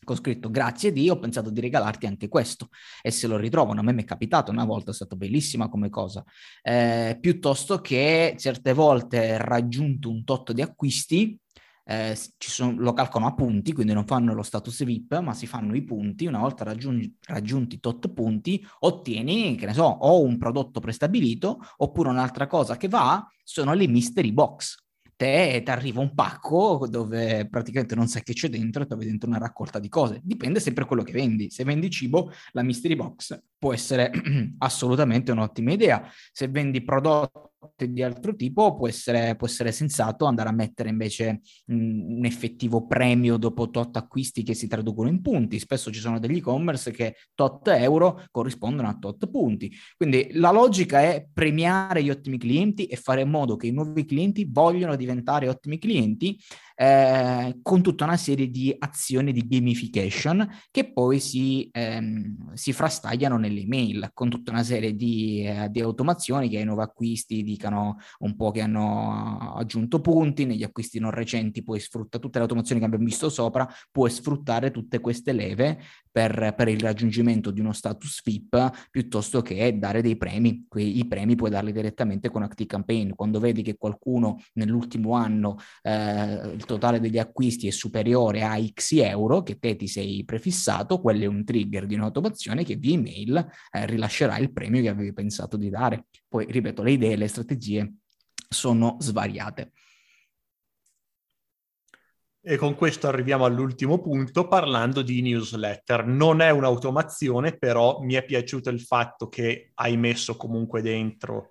con 0.05 0.17
scritto 0.17 0.51
grazie 0.51 0.93
Dio, 0.93 1.15
ho 1.15 1.19
pensato 1.19 1.51
di 1.51 1.61
regalarti 1.61 2.07
anche 2.07 2.29
questo. 2.29 2.69
E 3.03 3.11
se 3.11 3.27
lo 3.27 3.37
ritrovano, 3.37 3.81
a 3.81 3.83
me 3.83 3.93
mi 3.93 4.03
è 4.03 4.07
capitato 4.07 4.51
una 4.51 4.65
volta, 4.65 4.91
è 4.91 4.95
stata 4.95 5.17
bellissima 5.17 5.69
come 5.69 5.91
cosa, 5.91 6.25
eh, 6.63 7.17
piuttosto 7.21 7.81
che 7.81 8.35
certe 8.39 8.73
volte 8.73 9.37
raggiunto 9.39 10.11
un 10.11 10.25
tot 10.25 10.53
di 10.53 10.63
acquisti, 10.63 11.39
eh, 11.85 12.19
sono, 12.39 12.75
lo 12.79 12.93
calcolano 12.93 13.31
a 13.31 13.35
punti, 13.35 13.73
quindi 13.73 13.93
non 13.93 14.07
fanno 14.07 14.35
lo 14.35 14.43
status 14.43 14.85
VIP, 14.85 15.21
ma 15.21 15.33
si 15.33 15.47
fanno 15.47 15.75
i 15.75 15.83
punti, 15.83 16.27
una 16.27 16.39
volta 16.39 16.65
raggiungi, 16.65 17.17
raggiunti 17.27 17.81
tot 17.81 18.09
punti, 18.11 18.67
ottieni, 18.81 19.57
che 19.57 19.67
ne 19.67 19.73
so, 19.73 19.85
o 19.85 20.23
un 20.23 20.37
prodotto 20.37 20.81
prestabilito, 20.81 21.59
oppure 21.79 22.11
un'altra 22.11 22.47
cosa 22.47 22.77
che 22.77 22.89
va, 22.89 23.27
sono 23.43 23.73
le 23.73 23.89
mystery 23.89 24.33
box 24.33 24.87
te 25.19 25.63
ti 25.65 25.71
arriva 25.73 26.01
un 26.01 26.15
pacco 26.15 26.87
dove 26.89 27.49
praticamente 27.51 27.97
non 27.97 28.07
sai 28.07 28.23
che 28.23 28.35
c'è 28.35 28.49
dentro 28.49 28.85
e 28.85 28.87
trovi 28.87 29.05
dentro 29.05 29.29
una 29.29 29.39
raccolta 29.39 29.81
di 29.81 29.89
cose. 29.89 30.21
Dipende 30.23 30.61
sempre 30.61 30.85
quello 30.85 31.03
che 31.03 31.11
vendi. 31.11 31.51
Se 31.51 31.65
vendi 31.65 31.91
cibo, 31.91 32.31
la 32.53 32.63
mystery 32.63 32.95
box 32.95 33.37
può 33.59 33.73
essere 33.73 34.13
assolutamente 34.59 35.33
un'ottima 35.33 35.73
idea. 35.73 36.09
Se 36.31 36.47
vendi 36.47 36.85
prodotti 36.85 37.58
di 37.77 38.03
altro 38.03 38.35
tipo 38.35 38.77
può 38.77 38.89
essere, 38.89 39.37
può 39.37 39.47
essere 39.47 39.73
sensato 39.73 40.25
andare 40.25 40.49
a 40.49 40.53
mettere 40.53 40.89
invece 40.89 41.41
un 41.67 42.23
effettivo 42.25 42.87
premio 42.87 43.37
dopo 43.37 43.71
tot 43.71 43.97
acquisti 43.97 44.43
che 44.43 44.55
si 44.55 44.67
traducono 44.67 45.09
in 45.09 45.21
punti. 45.21 45.59
Spesso 45.59 45.91
ci 45.91 46.01
sono 46.01 46.19
degli 46.19 46.39
e-commerce 46.39 46.91
che 46.91 47.17
tot 47.35 47.69
euro 47.69 48.25
corrispondono 48.31 48.89
a 48.89 48.97
tot 48.99 49.29
punti. 49.31 49.73
Quindi 49.97 50.29
la 50.33 50.51
logica 50.51 51.01
è 51.01 51.27
premiare 51.33 52.03
gli 52.03 52.11
ottimi 52.11 52.39
clienti 52.39 52.87
e 52.87 52.97
fare 52.97 53.23
in 53.23 53.31
modo 53.31 53.57
che 53.57 53.67
i 53.67 53.73
nuovi 53.73 54.05
clienti 54.05 54.49
vogliano 54.51 54.97
diventare 54.97 55.49
ottimi 55.49 55.79
clienti 55.79 56.39
eh, 56.81 57.59
con 57.61 57.83
tutta 57.83 58.05
una 58.05 58.17
serie 58.17 58.49
di 58.49 58.73
azioni 58.79 59.33
di 59.33 59.49
gamification 59.49 60.49
che 60.71 60.93
poi 60.93 61.19
si, 61.19 61.69
ehm, 61.73 62.55
si 62.55 62.73
frastagliano 62.73 63.37
nelle 63.37 63.63
email 63.63 64.11
con 64.15 64.29
tutta 64.29 64.53
una 64.53 64.63
serie 64.63 64.95
di, 64.95 65.43
eh, 65.45 65.69
di, 65.71 65.81
automazioni 65.81 66.49
che 66.49 66.59
ai 66.59 66.65
nuovi 66.65 66.83
acquisti 66.83 67.43
dicano 67.43 67.97
un 68.21 68.37
po' 68.37 68.53
che 68.53 68.61
hanno 68.61 69.55
aggiunto 69.57 70.01
punti, 70.01 70.45
negli 70.45 70.63
acquisti 70.63 71.01
non 71.01 71.11
recenti 71.11 71.65
puoi 71.65 71.81
sfruttare 71.81 72.23
tutte 72.23 72.39
le 72.39 72.45
automazioni 72.45 72.81
che 72.81 72.87
abbiamo 72.87 73.05
visto 73.05 73.29
sopra, 73.29 73.69
puoi 73.91 74.11
sfruttare 74.11 74.71
tutte 74.71 75.01
queste 75.01 75.33
leve 75.33 75.81
per, 76.11 76.55
per, 76.57 76.69
il 76.69 76.81
raggiungimento 76.81 77.51
di 77.51 77.61
uno 77.61 77.73
status 77.73 78.23
VIP 78.25 78.89
piuttosto 78.91 79.41
che 79.43 79.79
dare 79.79 80.03
dei 80.03 80.17
premi. 80.17 80.67
I 80.75 81.07
premi 81.07 81.37
puoi 81.37 81.51
darli 81.51 81.73
direttamente 81.73 82.29
con 82.29 82.43
Active 82.43 82.69
Campaign. 82.69 83.11
Quando 83.15 83.39
vedi 83.39 83.63
che 83.63 83.77
qualcuno 83.77 84.41
nell'ultimo 84.55 85.15
anno 85.15 85.59
eh, 85.83 86.57
totale 86.69 87.01
degli 87.01 87.19
acquisti 87.19 87.67
è 87.67 87.71
superiore 87.71 88.43
a 88.43 88.61
X 88.63 88.93
euro 88.93 89.43
che 89.43 89.59
te 89.59 89.75
ti 89.75 89.89
sei 89.89 90.25
prefissato, 90.25 91.01
quello 91.01 91.25
è 91.25 91.27
un 91.27 91.45
trigger 91.45 91.87
di 91.87 91.95
un'automazione 91.95 92.65
che 92.65 92.77
via 92.77 92.95
email 92.95 93.37
eh, 93.71 93.87
rilascerà 93.87 94.37
il 94.37 94.53
premio 94.53 94.83
che 94.83 94.89
avevi 94.89 95.13
pensato 95.15 95.57
di 95.57 95.71
dare. 95.71 96.07
Poi, 96.29 96.47
ripeto, 96.49 96.83
le 96.83 96.93
idee, 96.93 97.17
le 97.17 97.29
strategie 97.29 97.95
sono 98.49 98.97
svariate. 99.01 99.73
E 102.41 102.57
con 102.57 102.75
questo 102.77 103.09
arriviamo 103.09 103.45
all'ultimo 103.45 104.01
punto 104.01 104.47
parlando 104.47 105.03
di 105.03 105.21
newsletter. 105.23 106.07
Non 106.07 106.41
è 106.41 106.51
un'automazione, 106.51 107.57
però 107.57 108.01
mi 108.01 108.15
è 108.15 108.25
piaciuto 108.25 108.71
il 108.71 108.81
fatto 108.81 109.29
che 109.29 109.73
hai 109.75 109.97
messo 109.97 110.37
comunque 110.37 110.81
dentro 110.81 111.51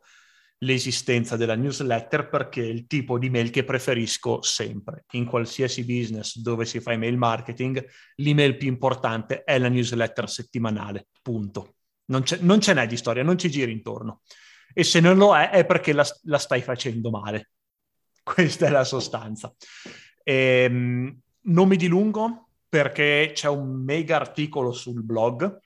l'esistenza 0.59 1.35
della 1.35 1.55
newsletter 1.55 2.29
perché 2.29 2.61
è 2.61 2.67
il 2.67 2.87
tipo 2.87 3.19
di 3.19 3.29
mail 3.29 3.49
che 3.49 3.63
preferisco 3.63 4.41
sempre. 4.41 5.05
In 5.11 5.25
qualsiasi 5.25 5.83
business 5.85 6.37
dove 6.39 6.65
si 6.65 6.79
fa 6.79 6.93
email 6.93 7.17
marketing, 7.17 7.85
l'email 8.15 8.57
più 8.57 8.67
importante 8.67 9.43
è 9.43 9.57
la 9.59 9.69
newsletter 9.69 10.29
settimanale, 10.29 11.07
punto. 11.21 11.75
Non, 12.05 12.23
non 12.39 12.61
ce 12.61 12.73
n'è 12.73 12.87
di 12.87 12.97
storia, 12.97 13.23
non 13.23 13.37
ci 13.37 13.49
giri 13.49 13.71
intorno. 13.71 14.21
E 14.73 14.83
se 14.83 14.99
non 14.99 15.17
lo 15.17 15.35
è, 15.35 15.49
è 15.49 15.65
perché 15.65 15.93
la, 15.93 16.05
la 16.23 16.37
stai 16.37 16.61
facendo 16.61 17.09
male. 17.09 17.49
Questa 18.23 18.67
è 18.67 18.69
la 18.69 18.83
sostanza. 18.83 19.53
Ehm, 20.23 21.19
non 21.41 21.67
mi 21.67 21.77
dilungo 21.77 22.49
perché 22.67 23.31
c'è 23.33 23.47
un 23.47 23.83
mega 23.83 24.15
articolo 24.15 24.71
sul 24.71 25.03
blog. 25.03 25.59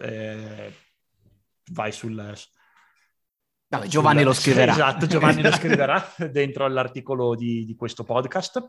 Eh, 0.00 0.72
vai 1.72 1.92
sul... 1.92 2.34
Vabbè, 3.68 3.86
Giovanni 3.86 4.22
lo 4.22 4.32
scriverà. 4.32 4.72
Esatto, 4.72 5.06
Giovanni 5.06 5.42
lo 5.42 5.50
scriverà 5.52 6.02
dentro 6.30 6.64
all'articolo 6.64 7.34
di, 7.34 7.64
di 7.64 7.74
questo 7.74 8.04
podcast. 8.04 8.64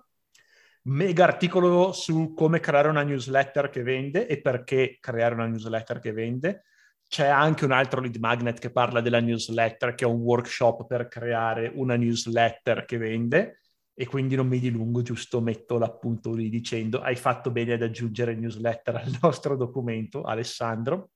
Mega 0.83 1.25
articolo 1.25 1.91
su 1.91 2.33
come 2.33 2.59
creare 2.59 2.87
una 2.87 3.03
newsletter 3.03 3.69
che 3.69 3.83
vende 3.83 4.25
e 4.25 4.41
perché 4.41 4.97
creare 4.99 5.33
una 5.35 5.45
newsletter 5.45 5.99
che 5.99 6.13
vende. 6.13 6.63
C'è 7.07 7.27
anche 7.27 7.65
un 7.65 7.71
altro 7.71 8.01
lead 8.01 8.15
magnet 8.17 8.59
che 8.59 8.71
parla 8.71 9.01
della 9.01 9.19
newsletter, 9.19 9.95
che 9.95 10.05
è 10.05 10.07
un 10.07 10.21
workshop 10.21 10.85
per 10.87 11.07
creare 11.07 11.71
una 11.73 11.95
newsletter 11.95 12.85
che 12.85 12.97
vende 12.97 13.59
e 13.93 14.05
quindi 14.05 14.35
non 14.35 14.47
mi 14.47 14.59
dilungo, 14.59 15.01
giusto 15.01 15.41
metto 15.41 15.77
l'appunto 15.77 16.31
lì 16.33 16.49
dicendo 16.49 17.01
hai 17.01 17.15
fatto 17.15 17.49
bene 17.49 17.73
ad 17.73 17.81
aggiungere 17.81 18.35
newsletter 18.35 18.95
al 18.95 19.17
nostro 19.21 19.55
documento, 19.55 20.23
Alessandro. 20.23 21.11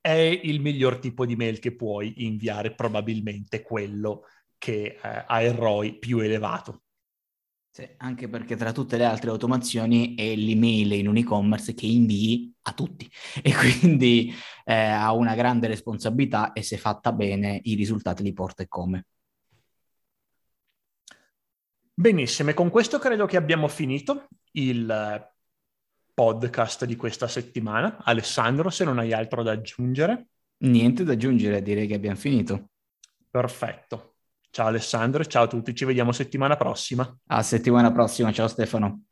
È 0.00 0.10
il 0.10 0.60
miglior 0.60 0.98
tipo 0.98 1.26
di 1.26 1.36
mail 1.36 1.58
che 1.58 1.74
puoi 1.74 2.24
inviare, 2.24 2.74
probabilmente 2.74 3.62
quello 3.62 4.24
che 4.56 4.98
eh, 5.02 5.24
ha 5.26 5.42
il 5.42 5.52
ROI 5.52 5.98
più 5.98 6.18
elevato. 6.18 6.82
Sì, 7.72 7.88
anche 7.98 8.28
perché 8.28 8.56
tra 8.56 8.72
tutte 8.72 8.96
le 8.96 9.04
altre 9.04 9.30
automazioni 9.30 10.16
è 10.16 10.34
l'email 10.34 10.92
in 10.92 11.06
un 11.06 11.16
e-commerce 11.18 11.72
che 11.72 11.86
invii 11.86 12.52
a 12.62 12.72
tutti 12.72 13.08
e 13.42 13.54
quindi 13.54 14.34
eh, 14.64 14.74
ha 14.74 15.12
una 15.12 15.34
grande 15.36 15.68
responsabilità 15.68 16.52
e 16.52 16.62
se 16.62 16.76
fatta 16.76 17.12
bene 17.12 17.60
i 17.64 17.74
risultati 17.74 18.22
li 18.24 18.32
porta 18.32 18.62
e 18.64 18.68
come. 18.68 19.06
Benissimo, 21.94 22.50
e 22.50 22.54
con 22.54 22.70
questo 22.70 22.98
credo 22.98 23.26
che 23.26 23.36
abbiamo 23.36 23.68
finito 23.68 24.28
il 24.52 25.30
podcast 26.20 26.84
di 26.84 26.96
questa 26.96 27.26
settimana. 27.28 27.96
Alessandro, 28.04 28.68
se 28.68 28.84
non 28.84 28.98
hai 28.98 29.14
altro 29.14 29.42
da 29.42 29.52
aggiungere. 29.52 30.26
Niente 30.58 31.02
da 31.02 31.12
aggiungere, 31.12 31.62
direi 31.62 31.86
che 31.86 31.94
abbiamo 31.94 32.16
finito. 32.16 32.72
Perfetto. 33.30 34.16
Ciao 34.50 34.66
Alessandro, 34.66 35.24
ciao 35.24 35.44
a 35.44 35.46
tutti, 35.46 35.74
ci 35.74 35.86
vediamo 35.86 36.12
settimana 36.12 36.56
prossima. 36.56 37.10
A 37.28 37.42
settimana 37.42 37.90
prossima, 37.90 38.32
ciao 38.32 38.48
Stefano. 38.48 39.04